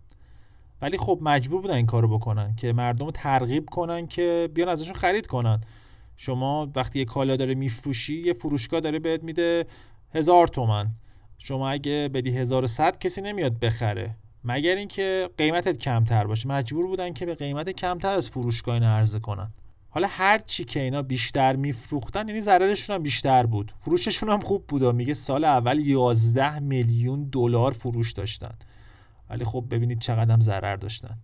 ولی 0.82 0.98
خب 0.98 1.18
مجبور 1.22 1.60
بودن 1.60 1.74
این 1.74 1.86
کارو 1.86 2.08
بکنن 2.08 2.54
که 2.54 2.72
مردم 2.72 3.06
رو 3.06 3.12
ترغیب 3.12 3.66
کنن 3.70 4.06
که 4.06 4.48
بیان 4.54 4.68
ازشون 4.68 4.94
خرید 4.94 5.26
کنن. 5.26 5.60
شما 6.16 6.70
وقتی 6.76 6.98
یه 6.98 7.04
کالا 7.04 7.36
داره 7.36 7.54
میفروشی 7.54 8.20
یه 8.20 8.32
فروشگاه 8.32 8.80
داره 8.80 8.98
بهت 8.98 9.22
میده 9.22 9.66
هزار 10.14 10.46
تومن. 10.46 10.94
شما 11.38 11.70
اگه 11.70 12.10
بدی 12.14 12.30
1100 12.30 12.98
کسی 12.98 13.20
نمیاد 13.20 13.58
بخره. 13.58 14.16
مگر 14.44 14.76
اینکه 14.76 15.30
قیمتت 15.38 15.78
کمتر 15.78 16.26
باشه. 16.26 16.48
مجبور 16.48 16.86
بودن 16.86 17.12
که 17.12 17.26
به 17.26 17.34
قیمت 17.34 17.70
کمتر 17.70 18.16
از 18.16 18.30
فروشگاه 18.30 18.84
عرضه 18.84 19.18
کنن. 19.18 19.52
حالا 19.90 20.08
هر 20.10 20.38
چی 20.38 20.64
که 20.64 20.80
اینا 20.80 21.02
بیشتر 21.02 21.56
میفروختن 21.56 22.28
یعنی 22.28 22.40
ضررشون 22.40 22.96
هم 22.96 23.02
بیشتر 23.02 23.46
بود. 23.46 23.72
فروششون 23.80 24.28
هم 24.28 24.40
خوب 24.40 24.66
بود 24.66 24.84
میگه 24.84 25.14
سال 25.14 25.44
اول 25.44 25.78
11 25.78 26.58
میلیون 26.58 27.28
دلار 27.32 27.72
فروش 27.72 28.12
داشتن. 28.12 28.54
ولی 29.30 29.44
خب 29.44 29.64
ببینید 29.70 29.98
چقدر 29.98 30.32
هم 30.32 30.40
ضرر 30.40 30.76
داشتن. 30.76 31.18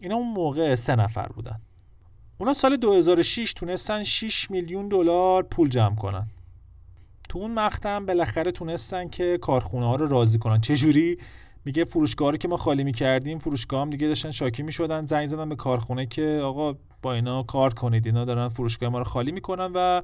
اینا 0.00 0.14
اون 0.14 0.32
موقع 0.32 0.74
سه 0.74 0.96
نفر 0.96 1.26
بودن. 1.26 1.60
اونا 2.38 2.52
سال 2.52 2.76
2006 2.76 3.52
تونستن 3.52 4.02
6 4.02 4.50
میلیون 4.50 4.88
دلار 4.88 5.42
پول 5.42 5.68
جمع 5.68 5.96
کنن. 5.96 6.28
تو 7.28 7.38
اون 7.38 7.54
مقطع 7.54 8.00
بالاخره 8.00 8.52
تونستن 8.52 9.08
که 9.08 9.38
کارخونه 9.38 9.86
ها 9.86 9.96
رو 9.96 10.06
راضی 10.06 10.38
کنن. 10.38 10.60
چجوری؟ 10.60 11.18
میگه 11.66 11.84
فروشگاه 11.84 12.30
رو 12.30 12.36
که 12.36 12.48
ما 12.48 12.56
خالی 12.56 12.84
می‌کردیم 12.84 13.38
فروشگاه 13.38 13.80
هم 13.80 13.90
دیگه 13.90 14.06
داشتن 14.06 14.30
شاکی 14.30 14.62
می‌شدن 14.62 15.06
زنگ 15.06 15.26
زدن 15.26 15.48
به 15.48 15.56
کارخونه 15.56 16.06
که 16.06 16.40
آقا 16.44 16.74
با 17.02 17.12
اینا 17.14 17.42
کار 17.42 17.74
کنید 17.74 18.06
اینا 18.06 18.24
دارن 18.24 18.48
فروشگاه 18.48 18.88
ما 18.88 18.98
رو 18.98 19.04
خالی 19.04 19.32
می‌کنن 19.32 19.70
و 19.74 20.02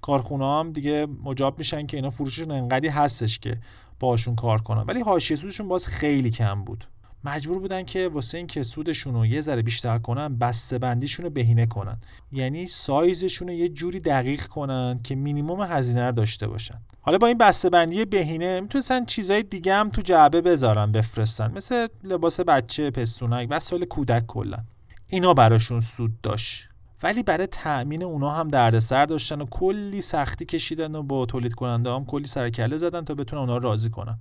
کارخونه 0.00 0.58
هم 0.58 0.72
دیگه 0.72 1.06
مجاب 1.24 1.58
میشن 1.58 1.86
که 1.86 1.96
اینا 1.96 2.10
فروششون 2.10 2.50
انقدی 2.50 2.88
هستش 2.88 3.38
که 3.38 3.58
باشون 4.00 4.36
کار 4.36 4.60
کنن. 4.60 4.82
ولی 4.82 5.00
حاشیه 5.00 5.36
سودشون 5.36 5.68
باز 5.68 5.88
خیلی 5.88 6.30
کم 6.30 6.64
بود. 6.64 6.84
مجبور 7.24 7.58
بودن 7.58 7.82
که 7.82 8.08
واسه 8.08 8.38
اینکه 8.38 8.62
سودشون 8.62 9.14
رو 9.14 9.26
یه 9.26 9.40
ذره 9.40 9.62
بیشتر 9.62 9.98
کنن 9.98 10.36
بسته 10.38 10.78
بندیشون 10.78 11.24
رو 11.24 11.30
بهینه 11.30 11.66
کنن. 11.66 11.96
یعنی 12.32 12.66
سایزشون 12.66 13.48
رو 13.48 13.54
یه 13.54 13.68
جوری 13.68 14.00
دقیق 14.00 14.46
کنن 14.46 15.00
که 15.04 15.14
مینیمم 15.14 15.62
هزینه 15.62 16.02
رو 16.02 16.12
داشته 16.12 16.46
باشن. 16.46 16.80
حالا 17.00 17.18
با 17.18 17.26
این 17.26 17.38
بسته 17.38 17.70
بندی 17.70 18.04
بهینه 18.04 18.60
می‌تونستن 18.60 19.04
چیزای 19.04 19.42
دیگه 19.42 19.74
هم 19.74 19.90
تو 19.90 20.02
جعبه 20.02 20.40
بذارن 20.40 20.92
بفرستن. 20.92 21.52
مثل 21.52 21.86
لباس 22.04 22.40
بچه 22.40 22.90
پستونک 22.90 23.48
وسایل 23.50 23.84
کودک 23.84 24.26
کلا. 24.26 24.58
اینا 25.06 25.34
براشون 25.34 25.80
سود 25.80 26.20
داشت. 26.20 26.68
ولی 27.02 27.22
برای 27.22 27.46
تأمین 27.46 28.02
اونا 28.02 28.30
هم 28.30 28.48
دردسر 28.48 29.06
داشتن 29.06 29.40
و 29.40 29.46
کلی 29.50 30.00
سختی 30.00 30.44
کشیدن 30.44 30.94
و 30.94 31.02
با 31.02 31.26
تولید 31.26 31.54
کننده 31.54 31.90
هم 31.90 32.04
کلی 32.04 32.26
سرکله 32.26 32.76
زدن 32.76 33.04
تا 33.04 33.14
بتونن 33.14 33.40
اونا 33.40 33.56
راضی 33.56 33.90
کنن. 33.90 34.18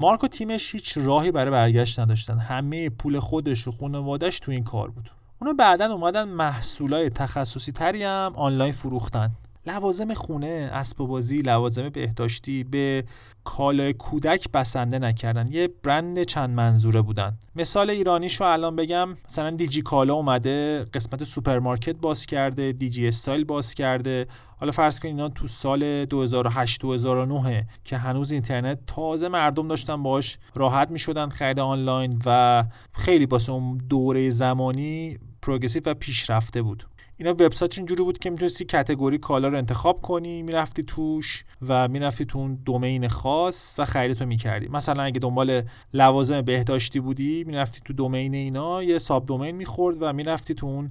مارک 0.00 0.24
و 0.24 0.28
تیمش 0.28 0.74
هیچ 0.74 0.98
راهی 0.98 1.30
برای 1.30 1.50
برگشت 1.50 2.00
نداشتن. 2.00 2.38
همه 2.38 2.90
پول 2.90 3.20
خودش 3.20 3.68
و 3.68 3.70
خانوادش 3.70 4.38
تو 4.38 4.52
این 4.52 4.64
کار 4.64 4.90
بود. 4.90 5.10
اونا 5.40 5.52
بعدا 5.52 5.92
اومدن 5.92 6.28
محصولای 6.28 7.10
تخصصی 7.10 7.72
تری 7.72 8.02
هم 8.02 8.32
آنلاین 8.36 8.72
فروختن. 8.72 9.30
لوازم 9.66 10.14
خونه، 10.14 10.70
اسباب 10.72 11.08
بازی، 11.08 11.42
لوازم 11.42 11.88
بهداشتی 11.88 12.64
به 12.64 13.04
کالای 13.44 13.92
کودک 13.92 14.48
بسنده 14.54 14.98
نکردن. 14.98 15.48
یه 15.50 15.68
برند 15.82 16.22
چند 16.22 16.50
منظوره 16.50 17.02
بودن. 17.02 17.38
مثال 17.56 17.90
ایرانیشو 17.90 18.44
الان 18.44 18.76
بگم 18.76 19.08
مثلا 19.28 19.50
دیجی 19.50 19.82
کالا 19.82 20.14
اومده 20.14 20.84
قسمت 20.94 21.24
سوپرمارکت 21.24 21.96
باز 21.96 22.26
کرده 22.26 22.72
دیجی 22.72 23.08
استایل 23.08 23.44
باز 23.44 23.74
کرده. 23.74 24.26
حالا 24.60 24.72
فرض 24.72 25.00
کنید 25.00 25.14
اینا 25.14 25.28
تو 25.28 25.46
سال 25.46 26.04
2008 26.04 26.80
2009 26.80 27.66
که 27.84 27.96
هنوز 27.96 28.32
اینترنت 28.32 28.78
تازه 28.86 29.28
مردم 29.28 29.68
داشتن 29.68 30.02
باش 30.02 30.38
راحت 30.54 30.90
می‌شدن 30.90 31.28
خرید 31.28 31.60
آنلاین 31.60 32.22
و 32.26 32.64
خیلی 32.92 33.26
واسه 33.26 33.52
اون 33.52 33.78
دوره 33.78 34.30
زمانی 34.30 35.18
پروگرسیو 35.42 35.82
و 35.86 35.94
پیشرفته 35.94 36.62
بود. 36.62 36.84
اینا 37.20 37.30
وبسایت 37.30 37.78
اینجوری 37.78 38.02
بود 38.02 38.18
که 38.18 38.30
می‌تونستی 38.30 38.64
کتگوری 38.64 39.18
کالا 39.18 39.48
رو 39.48 39.58
انتخاب 39.58 40.02
کنی 40.02 40.42
می‌رفتی 40.42 40.82
توش 40.82 41.44
و 41.68 41.88
می‌رفتی 41.88 42.24
تو 42.24 42.38
اون 42.38 42.54
دومین 42.54 43.08
خاص 43.08 43.74
و 43.78 43.84
خریدتو 43.84 44.26
می‌کردی. 44.26 44.68
مثلا 44.68 45.02
اگه 45.02 45.20
دنبال 45.20 45.62
لوازم 45.94 46.42
بهداشتی 46.42 47.00
بودی 47.00 47.44
می‌رفتی 47.44 47.80
تو 47.84 47.92
دومین 47.92 48.34
اینا 48.34 48.82
یه 48.82 48.98
ساب 48.98 49.26
دومین 49.26 49.56
می‌خورد 49.56 49.96
و 50.00 50.12
می‌رفتی 50.12 50.54
تو 50.54 50.66
اون 50.66 50.90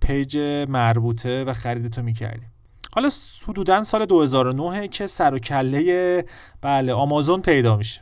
پیج 0.00 0.38
مربوطه 0.68 1.44
و 1.44 1.52
خریدتو 1.52 2.02
می‌کردی. 2.02 2.46
حالا 2.92 3.10
حدودا 3.48 3.84
سال 3.84 4.04
2009 4.04 4.88
که 4.88 5.06
سر 5.06 5.34
و 5.34 5.38
کله 5.38 6.24
بله 6.60 6.92
آمازون 6.92 7.42
پیدا 7.42 7.76
میشه. 7.76 8.00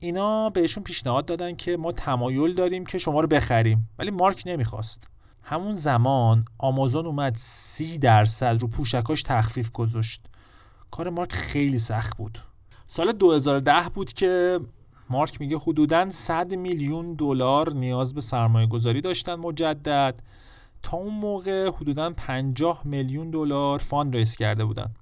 اینا 0.00 0.50
بهشون 0.50 0.84
پیشنهاد 0.84 1.26
دادن 1.26 1.56
که 1.56 1.76
ما 1.76 1.92
تمایل 1.92 2.54
داریم 2.54 2.86
که 2.86 2.98
شما 2.98 3.20
رو 3.20 3.26
بخریم 3.26 3.88
ولی 3.98 4.10
مارک 4.10 4.42
نمی‌خواست. 4.46 5.06
همون 5.42 5.72
زمان 5.72 6.44
آمازون 6.58 7.06
اومد 7.06 7.34
سی 7.36 7.98
درصد 7.98 8.58
رو 8.60 8.68
پوشکاش 8.68 9.22
تخفیف 9.22 9.70
گذاشت. 9.70 10.22
کار 10.90 11.10
مارک 11.10 11.32
خیلی 11.32 11.78
سخت 11.78 12.16
بود. 12.16 12.38
سال 12.86 13.12
2010 13.12 13.88
بود 13.94 14.12
که 14.12 14.60
مارک 15.10 15.40
میگه 15.40 15.58
حدودا 15.58 16.10
100 16.10 16.54
میلیون 16.54 17.14
دلار 17.14 17.72
نیاز 17.72 18.14
به 18.14 18.20
سرمایه 18.20 18.66
گذاری 18.66 19.00
داشتن 19.00 19.34
مجدد. 19.34 20.18
تا 20.82 20.96
اون 20.96 21.14
موقع 21.14 21.68
حدودا 21.68 22.10
50 22.16 22.80
میلیون 22.84 23.30
دلار 23.30 23.78
fund 23.78 24.16
raise 24.16 24.36
کرده 24.36 24.64
بودن. 24.64 24.94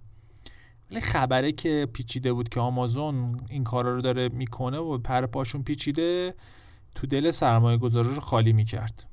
ولی 0.91 1.01
خبره 1.01 1.53
که 1.53 1.89
پیچیده 1.93 2.33
بود 2.33 2.49
که 2.49 2.61
آمازون 2.61 3.41
این 3.49 3.65
کارا 3.65 3.95
رو 3.95 4.03
داره 4.03 4.29
می‌کنه 4.29 4.79
و 4.79 4.99
پر 4.99 5.27
پاشون 5.27 5.63
پیچیده 5.63 6.35
تو 6.95 7.07
دل 7.07 7.31
سرمایه 7.31 7.79
گذاری 7.79 8.15
رو 8.15 8.21
خالی 8.21 8.53
می‌کرد. 8.53 9.05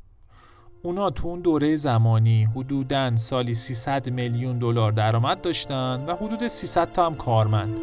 اونا 0.85 1.09
تو 1.09 1.27
اون 1.27 1.39
دوره 1.39 1.75
زمانی 1.75 2.43
حدوداً 2.55 3.15
سالی 3.17 3.53
300 3.53 4.09
میلیون 4.09 4.59
دلار 4.59 4.91
درآمد 4.91 5.41
داشتن 5.41 6.05
و 6.07 6.15
حدود 6.15 6.47
300 6.47 6.91
تا 6.91 7.05
هم 7.05 7.15
کارمند. 7.15 7.79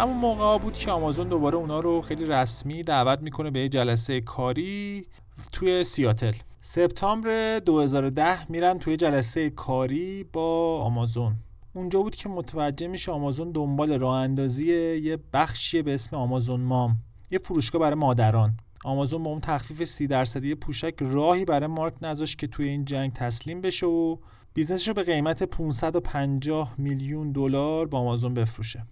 همون 0.00 0.16
موقع 0.16 0.58
بود 0.58 0.72
که 0.72 0.90
آمازون 0.90 1.28
دوباره 1.28 1.56
اونا 1.56 1.80
رو 1.80 2.00
خیلی 2.00 2.24
رسمی 2.24 2.82
دعوت 2.82 3.20
می‌کنه 3.22 3.50
به 3.50 3.60
یه 3.60 3.68
جلسه 3.68 4.20
کاری 4.20 5.06
توی 5.52 5.84
سیاتل. 5.84 6.32
سپتامبر 6.60 7.58
2010 7.58 8.50
میرن 8.50 8.78
توی 8.78 8.96
جلسه 8.96 9.50
کاری 9.50 10.24
با 10.24 10.80
آمازون. 10.82 11.36
اونجا 11.72 12.02
بود 12.02 12.16
که 12.16 12.28
متوجه 12.28 12.86
میشه 12.86 13.12
آمازون 13.12 13.52
دنبال 13.52 13.98
راه 13.98 14.14
اندازی 14.14 14.66
یه 14.96 15.18
بخشی 15.32 15.82
به 15.82 15.94
اسم 15.94 16.16
Amazon 16.16 16.60
Mom. 16.60 16.96
یه 17.30 17.38
فروشگاه 17.38 17.80
برای 17.80 17.94
مادران. 17.94 18.56
آمازون 18.84 19.22
با 19.22 19.30
اون 19.30 19.40
تخفیف 19.40 19.84
سی 19.84 20.06
درصدی 20.06 20.54
پوشک 20.54 20.94
راهی 21.00 21.44
برای 21.44 21.66
مارک 21.66 21.94
نذاشت 22.02 22.38
که 22.38 22.46
توی 22.46 22.68
این 22.68 22.84
جنگ 22.84 23.12
تسلیم 23.12 23.60
بشه 23.60 23.86
و 23.86 24.16
business 24.54 24.81
ش 24.81 24.88
رو 24.88 24.94
به 24.94 25.02
قیمت 25.02 25.42
550 25.42 26.74
میلیون 26.78 27.32
دلار 27.32 27.86
با 27.86 27.98
آمازون 27.98 28.34
بفروشه. 28.34 28.86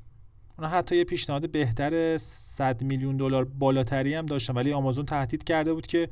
اونا 0.58 0.70
حتی 0.70 0.96
یه 0.96 1.04
پیشنهاد 1.04 1.50
بهتر 1.50 2.16
100 2.16 2.82
میلیون 2.82 3.16
دلار 3.16 3.44
بالاتری 3.44 4.14
هم 4.14 4.26
داشتن 4.26 4.54
ولی 4.54 4.72
آمازون 4.72 5.06
تهدید 5.06 5.44
کرده 5.44 5.72
بود 5.72 5.86
که 5.86 6.08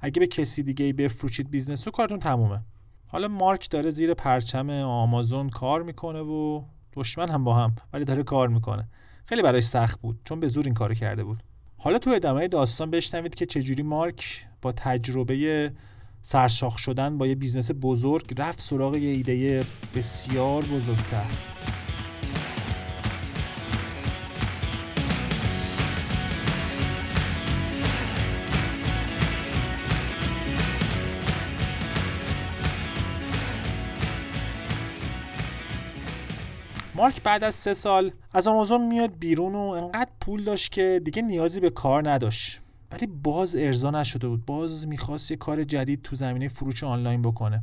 اگه 0.00 0.20
به 0.20 0.26
کسی 0.26 0.62
دیگه 0.62 0.92
بفروشید 0.92 1.50
business 1.50 1.86
رو 1.86 1.92
کارتون 1.92 2.18
تمومه. 2.18 2.60
حالا 3.06 3.28
مارک 3.28 3.70
داره 3.70 3.90
زیر 3.90 4.14
پرچم 4.14 4.70
آمازون 4.70 5.50
کار 5.50 5.82
می‌کنه 5.82 6.20
و 6.20 6.62
دشمن 6.92 7.28
هم 7.28 7.44
با 7.44 7.54
هم 7.54 7.76
ولی 7.92 8.04
داره 8.04 8.22
کار 8.22 8.48
می‌کنه. 8.48 8.88
خیلی 9.24 9.42
براش 9.42 9.64
سخت 9.64 10.00
بود 10.00 10.20
چون 10.24 10.40
به 10.40 10.48
زور 10.48 10.64
این 10.64 10.74
کار 10.74 10.94
کرده 10.94 11.24
بود. 11.24 11.42
حالا 11.76 11.98
تو 11.98 12.10
ادامه 12.10 12.48
داستان 12.48 12.90
بشنوید 12.90 13.34
که 13.34 13.46
چجوری 13.46 13.82
مارک 13.82 14.46
با 14.62 14.72
تجربه 14.72 15.72
سرشاخ 16.22 16.78
شدن 16.78 17.18
با 17.18 17.26
یه 17.26 17.34
business 17.34 17.70
بزرگ 17.80 18.34
رفت 18.38 18.60
سراغ 18.60 18.96
یه 18.96 19.10
ایده 19.10 19.64
بسیار 19.94 20.64
بزرگتر. 20.64 21.53
مارک 36.96 37.22
بعد 37.22 37.44
از 37.44 37.54
سه 37.54 37.74
سال 37.74 38.10
از 38.32 38.46
آمازون 38.46 38.86
میاد 38.86 39.18
بیرون 39.18 39.54
و 39.54 39.58
انقدر 39.58 40.10
پول 40.20 40.44
داشت 40.44 40.72
که 40.72 41.00
دیگه 41.04 41.22
نیازی 41.22 41.60
به 41.60 41.70
کار 41.70 42.10
نداشت. 42.10 42.60
ولی 42.92 43.06
باز 43.06 43.56
ارضا 43.56 43.90
نشده 43.90 44.28
بود. 44.28 44.46
باز 44.46 44.88
می‌خواست 44.88 45.30
یه 45.30 45.36
کار 45.36 45.64
جدید 45.64 46.02
تو 46.02 46.16
زمینه 46.16 46.48
فروش 46.48 46.84
آنلاین 46.84 47.22
بکنه. 47.22 47.62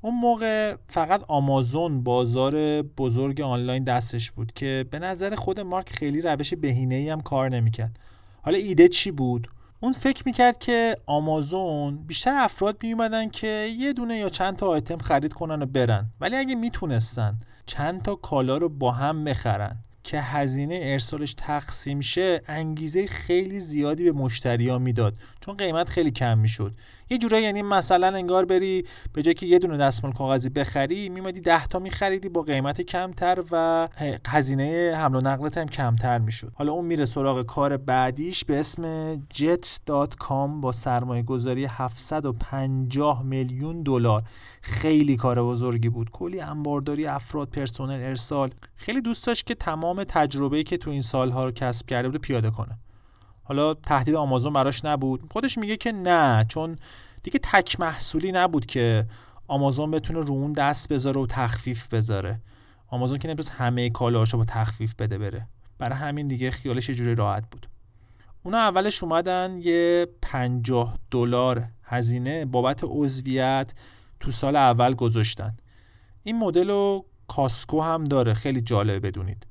اون 0.00 0.20
موقع 0.20 0.74
فقط 0.86 1.22
آمازون 1.28 2.02
بازار 2.02 2.82
بزرگ 2.82 3.40
آنلاین 3.40 3.84
دستش 3.84 4.30
بود 4.30 4.52
که 4.52 4.84
به 4.90 4.98
نظر 4.98 5.34
خود 5.34 5.60
مارک 5.60 5.90
خیلی 5.90 6.20
روش 6.20 6.54
بهینه 6.54 6.94
ای 6.94 7.08
هم 7.08 7.20
کار 7.20 7.48
نمی‌کرد. 7.48 7.98
حالا 8.42 8.58
ایده 8.58 8.88
چی 8.88 9.10
بود؟ 9.10 9.48
اون 9.82 9.92
فکر 9.92 10.22
می‌کرد 10.26 10.58
که 10.58 10.96
آمازون 11.06 11.96
بیشتر 11.96 12.34
افراد 12.34 12.82
میومدن 12.82 13.28
که 13.28 13.68
یه 13.78 13.92
دونه 13.92 14.16
یا 14.16 14.28
چند 14.28 14.56
تا 14.56 14.66
آیتم 14.68 14.98
خرید 14.98 15.32
کنن 15.32 15.62
و 15.62 15.66
برن. 15.66 16.10
ولی 16.20 16.36
اگه 16.36 16.54
می‌تونستن 16.54 17.38
چند 17.66 18.02
تا 18.02 18.14
کالا 18.14 18.56
رو 18.56 18.68
با 18.68 18.92
هم 18.92 19.24
بخرن 19.24 19.76
که 20.04 20.20
هزینه 20.20 20.78
ارسالش 20.82 21.34
تقسیم 21.34 22.00
شه 22.00 22.40
انگیزه 22.46 23.06
خیلی 23.06 23.60
زیادی 23.60 24.04
به 24.04 24.12
مشتریا 24.12 24.78
می‌داد. 24.78 25.14
چون 25.40 25.56
قیمت 25.56 25.88
خیلی 25.88 26.10
کم 26.10 26.38
می‌شد. 26.38 26.74
یه 27.10 27.18
جورایی 27.18 27.44
یعنی 27.44 27.62
مثلا 27.62 28.06
انگار 28.06 28.44
بری 28.44 28.84
به 29.12 29.22
جای 29.22 29.34
که 29.34 29.46
یه 29.46 29.58
دونه 29.58 29.76
دستمال 29.76 30.12
کاغذی 30.12 30.48
بخری 30.48 31.08
میمدی 31.08 31.40
10 31.40 31.66
تا 31.66 31.78
میخریدی 31.78 32.28
با 32.28 32.42
قیمت 32.42 32.80
کمتر 32.80 33.44
و 33.50 33.88
هزینه 34.26 34.92
حمل 34.96 35.16
و 35.16 35.20
نقلت 35.20 35.58
هم 35.58 35.66
کمتر 35.66 36.18
می‌شد. 36.18 36.52
حالا 36.54 36.72
اون 36.72 36.84
میره 36.84 37.04
سراغ 37.04 37.42
کار 37.42 37.76
بعدیش 37.76 38.44
به 38.44 38.60
اسم 38.60 39.14
jet.com 39.16 40.60
با 40.60 40.72
سرمایه 40.72 41.22
گذاری 41.22 41.64
750 41.64 43.22
میلیون 43.22 43.82
دلار. 43.82 44.22
خیلی 44.62 45.16
کار 45.16 45.42
بزرگی 45.42 45.88
بود. 45.88 46.10
کلی 46.10 46.40
انبارداری 46.40 47.06
افراد 47.06 47.48
پرسنل 47.48 48.02
ارسال. 48.02 48.50
خیلی 48.76 49.00
دوست 49.00 49.26
داشت 49.26 49.46
که 49.46 49.54
تمام 49.54 50.04
تجربه‌ای 50.04 50.64
که 50.64 50.76
تو 50.76 50.90
این 50.90 51.02
سالها 51.02 51.44
رو 51.44 51.50
کسب 51.50 51.86
کرده 51.86 52.08
بود 52.08 52.20
پیاده 52.20 52.50
کنه. 52.50 52.78
حالا 53.50 53.74
تهدید 53.74 54.14
آمازون 54.14 54.52
براش 54.52 54.84
نبود. 54.84 55.32
خودش 55.32 55.58
میگه 55.58 55.76
که 55.76 55.92
نه 55.92 56.44
چون 56.48 56.76
دیگه 57.22 57.40
تک 57.42 57.80
محصولی 57.80 58.32
نبود 58.32 58.66
که 58.66 59.06
آمازون 59.48 59.90
بتونه 59.90 60.20
رو 60.20 60.34
اون 60.34 60.52
دست 60.52 60.92
بذاره 60.92 61.20
و 61.20 61.26
تخفیف 61.26 61.88
بذاره. 61.88 62.40
آمازون 62.88 63.18
که 63.18 63.28
نمی‌تونست 63.28 63.50
همه 63.50 63.90
کالاشو 63.90 64.38
با 64.38 64.44
تخفیف 64.44 64.94
بده 64.94 65.18
بره. 65.18 65.48
برای 65.78 65.98
همین 65.98 66.26
دیگه 66.26 66.50
خیالش 66.50 66.88
یه 66.88 66.94
جوری 66.94 67.14
راحت 67.14 67.50
بود. 67.50 67.68
اونا 68.42 68.58
اولش 68.58 69.02
اومدن 69.02 69.58
یه 69.62 70.06
50 70.22 70.98
دلار 71.10 71.68
هزینه 71.84 72.44
بابت 72.44 72.80
عضویت 72.84 73.72
تو 74.20 74.30
سال 74.30 74.56
اول 74.56 74.94
گذاشتن. 74.94 75.56
این 76.22 76.38
مدل 76.38 76.70
رو 76.70 77.04
کاسکو 77.28 77.80
هم 77.80 78.04
داره. 78.04 78.34
خیلی 78.34 78.60
جالبه 78.60 79.00
بدونید. 79.00 79.46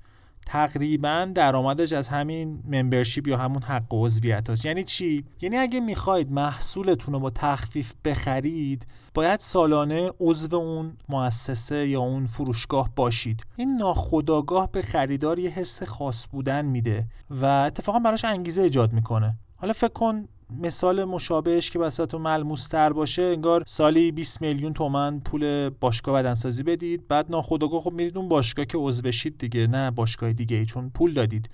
تقریبا 0.52 1.32
درآمدش 1.36 1.94
از 1.94 2.08
همین 2.08 2.64
ممبرشیپ 2.68 3.28
یا 3.28 3.38
همون 3.38 3.64
حق 3.64 3.86
عضویت 3.92 4.50
هست 4.50 4.66
یعنی 4.66 4.84
چی؟ 4.84 5.26
یعنی 5.42 5.58
اگه 5.58 5.80
می‌خواید 5.80 6.32
محصولتون 6.32 7.14
رو 7.14 7.20
با 7.20 7.30
تخفیف 7.30 7.94
بخرید 8.06 8.88
باید 9.14 9.40
سالانه 9.40 10.12
عضو 10.20 10.56
اون 10.56 10.98
مؤسسه 11.10 11.88
یا 11.88 12.00
اون 12.00 12.28
فروشگاه 12.28 12.90
باشید. 12.96 13.44
این 13.56 13.78
ناخداگاه 13.78 14.72
به 14.72 14.82
خریدار 14.82 15.40
یه 15.40 15.50
حس 15.50 15.84
خاص 15.84 16.28
بودن 16.32 16.66
میده 16.66 17.08
و 17.30 17.46
اتفاقا 17.46 18.00
براش 18.00 18.26
انگیزه 18.26 18.62
ایجاد 18.62 18.94
می‌کنه. 18.94 19.38
حالا 19.56 19.74
فکر 19.74 19.94
کن 19.94 20.28
مثال 20.58 21.04
مشابهش 21.04 21.70
که 21.70 21.80
وسط 21.80 22.16
ملموس 22.16 22.68
تر 22.68 22.94
باشه 22.94 23.22
انگار 23.22 23.64
سالی 23.68 24.12
20 24.12 24.42
میلیون 24.42 24.74
تومن 24.74 25.20
پول 25.20 25.70
باشگاه 25.70 26.16
بدنسازی 26.16 26.64
بدید 26.64 27.08
بعد 27.08 27.32
ناخودآگاه 27.32 27.82
خب 27.82 27.92
میرید 27.92 28.18
اون 28.18 28.30
باشگاه 28.30 28.66
که 28.66 28.78
عضو 28.78 29.12
دیگه 29.40 29.68
نه 29.68 29.92
باشگاه 29.92 30.34
دیگه 30.34 30.58
ای 30.58 30.66
چون 30.66 30.90
پول 30.90 31.14
دادید. 31.14 31.50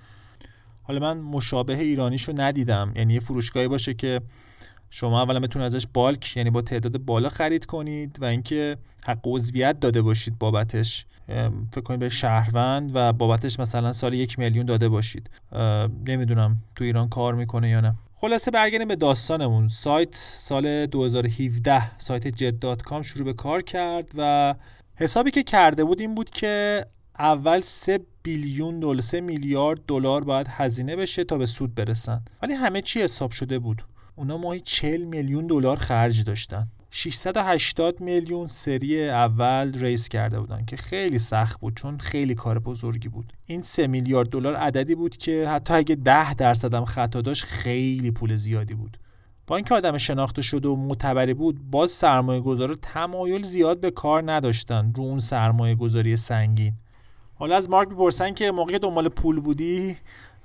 حالا 0.84 1.00
من 1.00 1.18
مشابه 1.18 1.78
ایرانیشو 1.78 2.34
ندیدم. 2.38 2.94
یعنی 2.96 3.14
یه 3.14 3.20
فروشگاهی 3.20 3.68
باشه 3.68 3.94
که 3.94 4.22
شما 4.90 5.22
اولا 5.22 5.40
بتونید 5.40 5.66
ازش 5.66 5.88
بالک 5.94 6.38
یعنی 6.38 6.50
با 6.50 6.62
تعداد 6.62 6.98
بالا 6.98 7.30
خرید 7.30 7.66
کنید 7.66 8.18
و 8.22 8.26
اینکه 8.26 8.78
حق 9.06 9.20
عضویت 9.24 9.80
داده 9.80 10.02
باشید 10.02 10.40
بابتش. 10.40 11.06
فکر 11.72 11.82
کنید 11.82 12.00
به 12.00 12.10
شهروند 12.10 12.92
و 12.94 13.14
بابتش 13.14 13.60
مثلا 13.60 13.94
سال 13.94 14.14
یک 14.14 14.40
میلیون 14.40 14.66
داده 14.66 14.90
باشید. 14.90 15.30
نمی‌دونم 16.08 16.58
تو 16.76 16.84
ایران 16.84 17.10
کار 17.10 17.36
می‌کنه 17.36 17.70
یا 17.70 17.82
نه. 17.82 17.96
خلاصه 18.18 18.52
برگردیم 18.52 18.88
به 18.88 18.96
داستانمون. 18.96 19.68
سایت 19.68 20.16
سال 20.16 20.86
2017 20.86 21.98
سایت 21.98 22.28
جد 22.28 22.82
کام 22.82 23.02
شروع 23.02 23.26
به 23.26 23.34
کار 23.34 23.62
کرد 23.62 24.12
و 24.18 24.56
حسابی 24.96 25.32
که 25.32 25.44
کرده 25.44 25.84
بود 25.84 26.02
این 26.02 26.16
بود 26.16 26.30
که 26.30 26.86
اول 27.20 27.60
3 27.60 28.00
بیلیون 28.24 28.80
دلار 28.80 29.02
3 29.02 29.22
میلیارد 29.22 29.80
دلار 29.88 30.24
باید 30.24 30.48
هزینه 30.50 30.96
بشه 30.96 31.24
تا 31.24 31.38
به 31.38 31.46
سود 31.46 31.76
برسن. 31.76 32.22
ولی 32.42 32.54
همه 32.54 32.82
چی 32.82 33.02
حساب 33.02 33.32
شده 33.32 33.60
بود. 33.60 33.86
اونا 34.16 34.38
ماهی 34.38 34.60
40 34.60 35.02
میلیون 35.02 35.48
دلار 35.48 35.78
خرج 35.78 36.24
داشتن. 36.24 36.68
680 36.90 38.02
میلیون 38.02 38.48
سری 38.48 39.10
اول 39.10 39.74
ریس 39.80 40.10
کرده 40.10 40.40
بودن 40.40 40.66
که 40.66 40.78
خیلی 40.78 41.20
سخت 41.20 41.60
بود 41.60 41.76
چون 41.76 41.98
خیلی 41.98 42.36
کار 42.36 42.60
بزرگی 42.60 43.10
بود. 43.10 43.34
این 43.46 43.62
3 43.62 43.88
میلیارد 43.88 44.30
دلار 44.30 44.56
عددی 44.56 44.96
بود 44.96 45.18
که 45.18 45.50
حتی 45.50 45.74
اگه 45.74 45.96
10 45.96 46.34
درصد 46.34 46.74
هم 46.74 46.86
خطا 46.86 47.22
داشت 47.22 47.44
خیلی 47.44 48.12
پول 48.12 48.36
زیادی 48.36 48.74
بود. 48.74 48.98
با 49.48 49.56
اینکه 49.56 49.76
آدم 49.76 49.98
شناخته 49.98 50.42
شده 50.42 50.70
و 50.70 50.76
معتبری 50.76 51.34
بود 51.34 51.72
باز 51.72 51.92
سرمایه 51.92 52.42
گذار 52.42 52.76
تمایل 52.82 53.44
زیاد 53.44 53.80
به 53.80 53.92
کار 53.92 54.32
نداشتن 54.32 54.94
رو 54.96 55.04
اون 55.04 55.20
سرمایه 55.20 55.76
گذاری 55.76 56.18
سنگین. 56.18 56.74
حالا 57.36 57.56
از 57.56 57.70
مارک 57.70 57.90
بپرسن 57.90 58.34
که 58.34 58.52
موقع 58.52 58.78
دنبال 58.78 59.10
پول 59.10 59.40
بودی؟ 59.40 59.98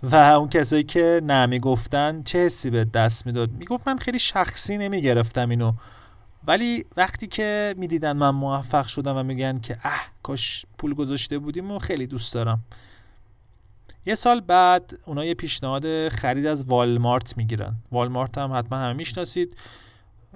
و 0.02 0.16
اون 0.16 0.48
کسایی 0.48 0.82
که 0.82 1.20
نه 1.24 1.46
می‌گفتن 1.46 2.22
چه 2.22 2.38
حسی 2.38 2.70
به 2.70 2.84
دست 2.84 3.26
می‌داد؟ 3.26 3.50
می‌گفت 3.52 3.88
من 3.88 3.98
خیلی 3.98 4.18
شخصی 4.18 4.78
نمی‌گرفتم 4.78 5.50
اینو. 5.50 5.72
ولی 6.46 6.84
وقتی 6.96 7.26
که 7.26 7.74
می‌دیدن 7.78 8.12
من 8.12 8.30
موفق 8.30 8.86
شدم 8.86 9.16
و 9.16 9.22
میگن 9.22 9.58
که 9.58 9.78
اه 9.84 10.06
کاش 10.22 10.66
پول 10.78 10.94
گذاشته 10.94 11.38
بودیم 11.38 11.70
و 11.70 11.78
خیلی 11.78 12.06
دوست 12.06 12.34
دارم. 12.34 12.64
یه 14.06 14.14
سال 14.14 14.40
بعد 14.40 14.98
اونا 15.06 15.24
یه 15.24 15.34
پیشنهاد 15.34 16.08
خرید 16.08 16.46
از 16.46 16.64
والمارت 16.64 17.36
می‌گیرن. 17.36 17.76
والمارت 17.92 18.38
هم 18.38 18.52
حتما 18.52 18.78
همه 18.78 18.92
می‌شناسید. 18.92 19.56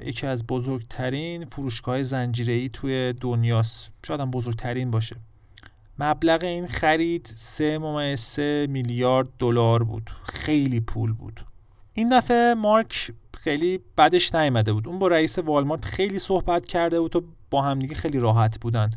یکی 0.00 0.26
از 0.26 0.46
بزرگترین 0.46 1.44
فروشگاه 1.44 2.02
زنجیره‌ای 2.02 2.68
توی 2.68 3.12
دنیاست. 3.20 3.90
شاید 4.06 4.20
هم 4.20 4.30
بزرگترین 4.30 4.90
باشه. 4.90 5.16
مبلغ 5.98 6.44
این 6.44 6.66
خرید 6.66 7.26
3 7.26 8.66
میلیارد 8.66 9.28
دلار 9.38 9.84
بود. 9.84 10.10
خیلی 10.22 10.80
پول 10.80 11.12
بود. 11.12 11.40
این 11.94 12.18
دفعه 12.18 12.54
مارک 12.54 13.12
خیلی 13.36 13.80
بدش 13.98 14.34
نیامده 14.34 14.72
بود. 14.72 14.88
اون 14.88 14.98
با 14.98 15.08
رئیس 15.08 15.38
والمارت 15.38 15.84
خیلی 15.84 16.18
صحبت 16.18 16.66
کرده 16.66 17.00
بود 17.00 17.16
و 17.16 17.22
با 17.50 17.62
همدیگه 17.62 17.94
خیلی 17.94 18.18
راحت 18.18 18.60
بودن. 18.60 18.90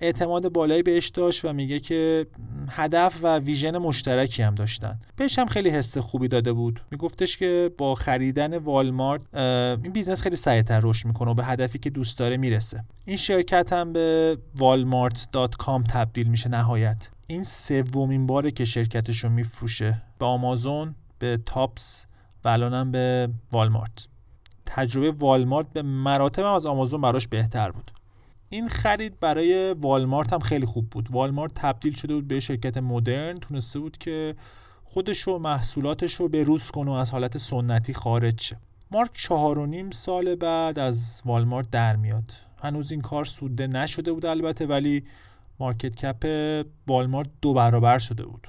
اعتماد 0.00 0.52
بالایی 0.52 0.82
بهش 0.82 1.08
داشت 1.08 1.44
و 1.44 1.52
میگه 1.52 1.80
که 1.80 2.26
هدف 2.68 3.18
و 3.22 3.38
vision 3.38 3.78
مشترکی 3.78 4.42
هم 4.42 4.54
داشتن. 4.54 5.00
بهش 5.16 5.38
هم 5.38 5.46
خیلی 5.46 5.70
حس 5.70 5.98
خوبی 5.98 6.28
داده 6.28 6.52
بود. 6.52 6.80
میگفتش 6.90 7.36
که 7.36 7.70
با 7.78 7.94
خریدن 7.94 8.58
والمارت 8.58 9.22
این 9.34 9.92
business 9.92 10.22
خیلی 10.22 10.36
سریعتر 10.36 10.80
رشد 10.82 11.06
می‌کنه 11.06 11.30
و 11.30 11.34
به 11.34 11.44
هدفی 11.44 11.78
که 11.78 11.90
دوست 11.90 12.18
داره 12.18 12.36
می‌رسه. 12.36 12.84
این 13.04 13.16
شرکت 13.16 13.72
هم 13.72 13.92
به 13.92 14.38
walmart.com 14.58 15.82
تبدیل 15.88 16.28
میشه 16.28 16.48
نهایت. 16.48 17.10
این 17.26 17.44
سومین 17.44 18.26
باره 18.26 18.50
که 18.50 18.64
شرکتش 18.64 19.24
رو 19.24 19.30
میفروشه. 19.30 20.02
به 20.18 20.26
آمازون 20.26 20.94
به 21.18 21.38
Topps 21.46 22.06
و 22.44 22.48
الانم 22.48 22.90
به 22.90 23.28
والمارت. 23.52 24.08
تجربه 24.66 25.10
والمارت 25.10 25.72
به 25.72 25.82
مراتب 25.82 26.44
از 26.44 26.66
آمازون 26.66 27.00
براش 27.00 27.28
بهتر 27.28 27.70
بود. 27.70 27.90
این 28.48 28.68
خرید 28.68 29.20
برای 29.20 29.72
والمارت 29.72 30.32
هم 30.32 30.38
خیلی 30.38 30.66
خوب 30.66 30.90
بود. 30.90 31.08
والمارت 31.10 31.54
تبدیل 31.54 31.94
شده 31.94 32.14
بود 32.14 32.28
به 32.28 32.40
شرکت 32.40 32.76
مدرن. 32.76 33.38
تونسته 33.38 33.78
بود 33.78 33.98
که 33.98 34.34
خودش 34.84 35.28
و 35.28 35.38
محصولاتش 35.38 36.14
رو 36.14 36.28
به 36.28 36.42
روز 36.42 36.70
کنه 36.70 36.90
و 36.90 36.94
از 36.94 37.10
حالت 37.10 37.38
سنتی 37.38 37.94
خارج 37.94 38.40
شه. 38.40 38.56
مارک 38.90 39.10
چهار 39.12 39.58
و 39.58 39.66
نیم 39.66 39.90
سال 39.90 40.34
بعد 40.34 40.78
از 40.78 41.22
والمارت 41.24 41.70
در 41.70 41.96
میاد. 41.96 42.32
هنوز 42.62 42.92
این 42.92 43.00
کار 43.00 43.24
سوده 43.24 43.66
نشده 43.66 44.12
بود 44.12 44.26
البته 44.26 44.66
ولی 44.66 45.04
مارکت 45.60 45.96
کپ 45.96 46.26
والمارت 46.86 47.28
دو 47.42 47.54
برابر 47.54 47.98
شده 47.98 48.26
بود. 48.26 48.48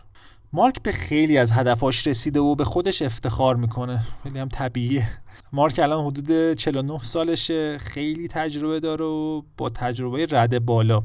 مارک 0.55 0.83
به 0.83 0.91
خیلی 0.91 1.37
از 1.37 1.51
هدفاش 1.51 2.07
رسیده 2.07 2.39
و 2.39 2.55
به 2.55 2.65
خودش 2.65 3.01
افتخار 3.01 3.55
می‌کنه. 3.55 4.03
خیلی 4.23 4.39
هم 4.39 4.47
طبیعیه. 4.47 5.07
مارک 5.53 5.79
الان 5.79 6.05
حدود 6.05 6.53
49 6.53 6.99
سالشه 6.99 7.77
خیلی 7.77 8.27
تجربه 8.27 8.79
داره 8.79 9.05
و 9.05 9.41
با 9.57 9.69
تجربه 9.69 10.27
رده 10.31 10.59
بالا. 10.59 11.03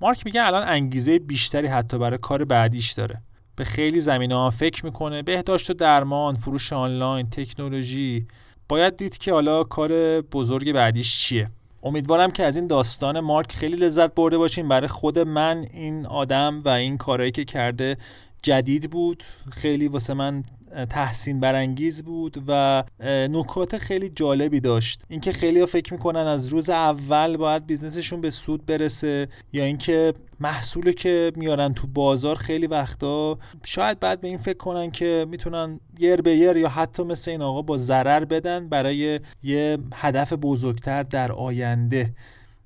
مارک 0.00 0.26
میگه 0.26 0.46
الان 0.46 0.68
انگیزه 0.68 1.18
بیشتری 1.18 1.66
حتی 1.66 1.98
برای 1.98 2.18
کار 2.18 2.44
بعدیش 2.44 2.92
داره. 2.92 3.22
به 3.56 3.64
خیلی 3.64 4.00
زمینه 4.00 4.34
ها 4.34 4.50
فکر 4.50 4.84
می‌کنه. 4.84 5.22
بهداشت 5.22 5.70
و 5.70 5.74
درمان 5.74 6.34
فروش 6.34 6.72
آنلاین 6.72 7.30
تکنولوژی. 7.30 8.26
باید 8.68 8.96
دید 8.96 9.18
که 9.18 9.32
حالا 9.32 9.64
کار 9.64 10.20
بزرگ 10.20 10.72
بعدیش 10.72 11.20
چیه. 11.20 11.50
امیدوارم 11.82 12.30
که 12.30 12.44
از 12.44 12.56
این 12.56 12.66
داستان 12.66 13.20
مارک 13.20 13.52
خیلی 13.52 13.76
لذت 13.76 14.14
برده 14.14 14.38
باشین. 14.38 14.68
برای 14.68 14.88
خود 14.88 15.18
من 15.18 15.66
این 15.72 16.06
آدم 16.06 16.62
و 16.64 16.68
این 16.68 16.96
کارهایی 16.96 17.32
که 17.32 17.44
کرده 17.44 17.96
جدید 18.42 18.90
بود 18.90 19.24
خیلی 19.52 19.88
واسه 19.88 20.14
من 20.14 20.44
تحسین 20.90 21.40
برانگیز 21.40 22.02
بود 22.02 22.44
و 22.48 22.84
نکات 23.30 23.78
خیلی 23.78 24.08
جالبی 24.08 24.60
داشت. 24.60 25.02
اینکه 25.08 25.32
خیلی 25.32 25.60
ها 25.60 25.66
فکر 25.66 25.92
می‌کنن 25.92 26.20
از 26.20 26.48
روز 26.48 26.70
اول 26.70 27.36
باید 27.36 27.66
business 27.66 28.02
شون 28.02 28.20
به 28.20 28.30
سود 28.30 28.66
برسه 28.66 29.28
یا 29.52 29.64
اینکه 29.64 30.14
محصولی 30.40 30.94
که 30.94 31.32
میارن 31.36 31.74
تو 31.74 31.86
بازار 31.86 32.36
خیلی 32.36 32.66
وقتا 32.66 33.38
شاید 33.64 34.00
بعد 34.00 34.20
به 34.20 34.28
این 34.28 34.38
فکر 34.38 34.56
کنن 34.56 34.90
که 34.90 35.26
می‌تونن 35.30 35.80
یر 35.98 36.22
به 36.22 36.36
یر 36.36 36.56
یا 36.56 36.68
حتی 36.68 37.02
مثل 37.02 37.30
این 37.30 37.42
آقا 37.42 37.62
با 37.62 37.78
ضرر 37.78 38.24
بدن 38.24 38.68
برای 38.68 39.20
یه 39.42 39.78
هدف 39.94 40.32
بزرگتر 40.32 41.02
در 41.02 41.32
آینده. 41.32 42.14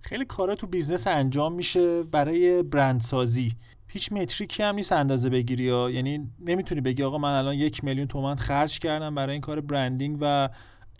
خیلی 0.00 0.24
کارا 0.24 0.54
تو 0.54 0.66
business 0.66 1.06
انجام 1.06 1.52
میشه 1.54 2.02
برای 2.02 2.62
برندسازی. 2.62 3.52
هیچ 3.96 4.12
metric 4.12 4.55
ی 4.55 4.62
هم 4.62 4.74
نیست 4.74 4.92
اندازه 4.92 5.30
بگیری 5.30 5.64
یا؟ 5.64 5.90
یعنی 5.90 6.30
نمی‌تونی 6.46 6.80
بگی 6.80 7.02
آقا 7.02 7.18
من 7.18 7.38
الان 7.38 7.54
یک 7.54 7.84
میلیون 7.84 8.06
تومن 8.06 8.36
خرج 8.36 8.78
کردم 8.78 9.14
برای 9.14 9.32
این 9.32 9.40
کار 9.40 9.60
branding 9.60 10.18
و 10.20 10.48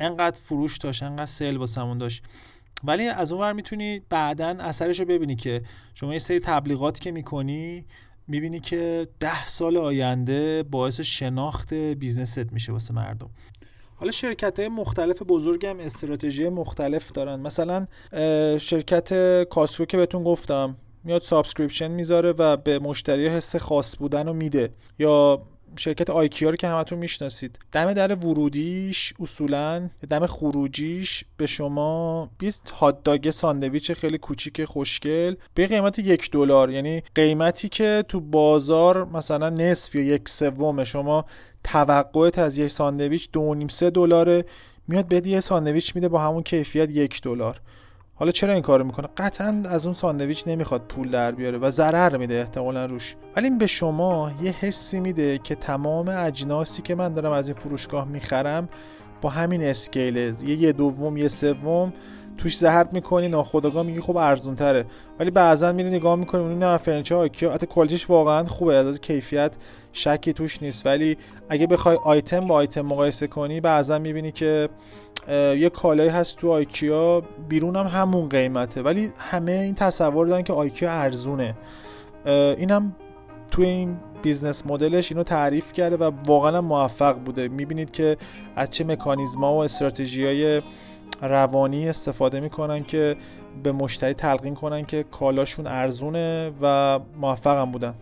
انقدر 0.01 0.41
فروش 0.41 0.79
داشت 0.79 1.03
انقدر 1.03 1.27
sale 1.27 1.57
واسمون 1.57 1.99
داشت. 1.99 2.25
ولی 2.85 3.07
از 3.07 3.33
اون 3.33 3.41
ور 3.41 3.53
می‌تونی 3.53 4.01
بعدا 4.09 4.47
اثرش 4.47 5.01
رو 5.01 5.07
ببینی 5.07 5.37
که 5.37 5.63
شما 5.95 6.13
یه 6.13 6.19
سری 6.19 6.41
تبلیغاتی 6.41 7.01
که 7.01 7.11
می‌کنی 7.11 7.85
می‌بینی 8.29 8.61
که 8.61 9.09
ده 9.21 9.47
سال 9.47 9.77
آینده 9.77 10.63
باعث 10.63 11.01
شناخت 11.01 11.75
business 11.75 12.44
ت 12.44 12.53
میشه 12.53 12.73
واسه 12.73 12.95
مردم. 12.95 13.31
حالا 13.97 14.11
شرکت 14.11 14.59
های 14.59 14.69
مختلف 14.69 15.23
بزرگ 15.23 15.67
هم 15.67 15.81
استراتژی 15.81 16.49
مختلف 16.49 17.13
دارن. 17.13 17.41
مثلا 17.41 17.87
شرکت 18.59 19.43
Costco 19.45 19.76
رو 19.76 19.87
که 19.87 19.97
بهتون 19.97 20.25
گفتم. 20.25 20.77
میاد 21.07 21.23
subscription 21.23 21.91
می‌ذاره 21.91 22.33
و 22.33 22.57
به 22.57 22.79
مشتری 22.79 23.29
حس 23.29 23.57
خاص 23.57 23.97
بودن 23.99 24.27
رو 24.27 24.33
میده. 24.33 24.71
یا 24.99 25.43
شرکت 25.77 26.11
IKEA 26.11 26.51
رو 26.51 26.57
که 26.57 26.69
همتون 26.69 26.99
می‌شناسید. 26.99 27.59
دم 27.73 27.93
در 27.93 28.15
ورودیش 28.15 29.15
اصولا 29.21 29.91
دم 30.11 30.27
خروجیش 30.27 31.25
به 31.37 31.47
شما 31.47 32.31
20 32.39 32.71
هات 32.71 33.03
داگ 33.03 33.31
ساندویچ 33.31 33.93
خیلی 33.93 34.19
کوچیک 34.19 34.65
خوشگل 34.65 35.35
به 35.55 35.67
قیمت 35.67 35.99
یک 35.99 36.31
دلار. 36.31 36.71
یعنی 36.71 37.03
قیمتی 37.15 37.69
که 37.69 38.05
تو 38.09 38.21
بازار 38.21 39.05
مثلا 39.05 39.51
نصف 39.51 39.95
یا 39.95 40.03
یک 40.03 40.29
سوم 40.29 40.85
شما 40.85 41.25
توقعت 41.65 42.39
از 42.39 42.59
یک 42.59 42.69
ساندویچ 42.69 43.29
دو 43.33 43.55
نیم 43.55 43.69
سه 43.69 43.91
دلاره 43.91 44.45
میاد 44.89 45.09
بهت 45.09 45.27
یه 45.27 45.41
ساندویچ 45.41 45.95
میده 45.97 46.09
با 46.09 46.19
همون 46.19 46.43
کیفیت 46.43 46.91
یک 46.91 47.23
دلار. 47.23 47.61
حالا 48.19 48.31
چرا 48.31 48.53
این 48.53 48.63
کارو 48.63 48.85
می‌کنه؟ 48.85 49.09
قطعا 49.17 49.63
از 49.71 49.87
اون 49.87 49.95
ساندویچ 49.95 50.49
نمی‌خواد 50.49 50.83
پول 50.89 51.11
در 51.11 51.33
بیاره 51.33 51.59
و 51.59 51.71
ضرر 51.71 52.17
میده 52.17 52.35
احتمالا 52.35 52.87
روش. 52.87 53.17
ولی 53.37 53.49
این 53.49 53.59
به 53.59 53.67
شما 53.67 54.31
یه 54.43 54.51
حسی 54.51 55.01
میده 55.01 55.39
که 55.39 55.55
تمام 55.55 56.09
اجناسی 56.09 56.83
که 56.83 56.95
من 56.95 57.13
دارم 57.13 57.33
از 57.33 57.49
این 57.49 57.59
فروشگاه 57.59 58.09
می‌خرم 58.09 58.69
با 59.21 59.31
همین 59.31 59.63
scale. 59.63 60.17
یه 60.17 60.57
یه 60.57 60.73
دوم 60.73 61.17
یه 61.17 61.29
سوم 61.29 61.93
توش 62.39 62.59
ضرب 62.59 62.87
می‌کنی 62.93 63.29
ناخودآگاه 63.29 63.83
میگی 63.83 64.01
خب 64.01 64.17
ارزون 64.17 64.55
تره 64.55 64.85
ولی 65.21 65.31
بعضا 65.31 65.73
میری 65.73 65.91
نگاه 65.91 66.17
می‌کنی 66.17 66.41
اون 66.41 66.59
نه 66.59 66.77
furniture 66.77 67.15
IKEA 67.15 67.53
حتی 67.53 67.67
quality 67.67 68.01
ش 68.01 68.11
واقعا 68.11 68.45
خوبه 68.45 68.75
از 68.75 69.01
کیفیت 69.01 69.55
شکی 69.93 70.33
توش 70.33 70.63
نیست. 70.63 70.87
ولی 70.87 71.17
اگه 71.49 71.67
بخوای 71.67 71.97
آیتم 72.03 72.47
با 72.47 72.55
آیتم 72.55 72.81
مقایسه 72.81 73.27
کنی 73.27 73.61
بعضا 73.61 73.99
می‌بینی 73.99 74.33
که 74.33 74.69
یه 75.29 75.69
کالایی 75.69 76.09
هست 76.09 76.37
تو 76.37 76.51
IKEA 76.51 77.23
بیرون 77.49 77.77
هم 77.77 77.87
همون 77.87 78.29
قیمته. 78.29 78.83
ولی 78.83 79.13
همه 79.19 79.53
این 79.53 79.75
تصور 79.75 80.27
دارن 80.27 80.43
که 80.43 80.53
IKEA 80.53 80.91
ارزونه. 80.91 81.57
اینم 82.27 82.97
تو 83.51 83.63
این 83.63 83.97
business 84.23 84.67
model 84.67 85.00
ش 85.00 85.13
اینو 85.13 85.23
تعریف 85.23 85.73
کرده 85.73 85.97
و 85.97 86.11
واقعا 86.27 86.61
موفق 86.61 87.19
بوده. 87.19 87.49
می‌بینید 87.49 87.91
که 87.91 88.17
از 88.57 88.71
چه 88.71 88.85
مکانیزما 88.85 89.55
و 89.55 89.59
استراتژی 89.65 90.27
های 90.27 90.63
روانی 91.23 91.89
استفاده 91.89 92.41
می‌کنن 92.41 92.85
که 92.85 93.17
به 93.63 93.73
مشتری 93.73 94.15
تلقین 94.15 94.55
کنن 94.55 94.85
که 94.85 95.03
کالاشون 95.03 95.67
ارزونه 95.67 96.51
و 96.63 96.99
موفقم 97.21 97.71
بودن. 97.71 97.95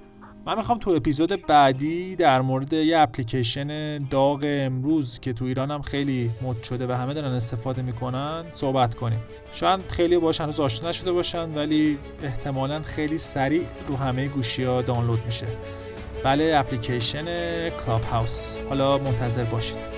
من 0.46 0.56
می‌خوام 0.56 0.78
تو 0.78 0.90
اپیزود 0.90 1.46
بعدی 1.46 2.16
در 2.16 2.40
مورد 2.40 2.72
یه 2.72 2.98
اپلیکیشن 2.98 3.98
داغ 3.98 4.40
امروز 4.44 5.20
که 5.20 5.32
تو 5.32 5.44
ایران 5.44 5.70
هم 5.70 5.82
خیلی 5.82 6.30
مد 6.42 6.62
شده 6.62 6.86
و 6.86 6.92
همه 6.92 7.14
دارن 7.14 7.32
استفاده 7.32 7.82
می‌کنن 7.82 8.44
صحبت 8.52 8.94
کنیم. 8.94 9.18
شاید 9.52 9.80
خیلی 9.88 10.18
باش 10.18 10.40
هنوز 10.40 10.60
آشنا 10.60 10.88
نشده 10.88 11.12
باشن 11.12 11.54
ولی 11.54 11.98
احتمالا 12.22 12.82
خیلی 12.82 13.18
سریع 13.18 13.62
رو 13.86 13.96
همه 13.96 14.28
گوشی 14.28 14.64
ها 14.64 14.82
دانلود 14.82 15.20
میشه. 15.24 15.46
بله 16.24 16.52
اپلیکیشن 16.56 17.24
کلاب 17.70 18.02
هاوس 18.02 18.56
حالا 18.68 18.98
منتظر 18.98 19.44
باشید. 19.44 19.93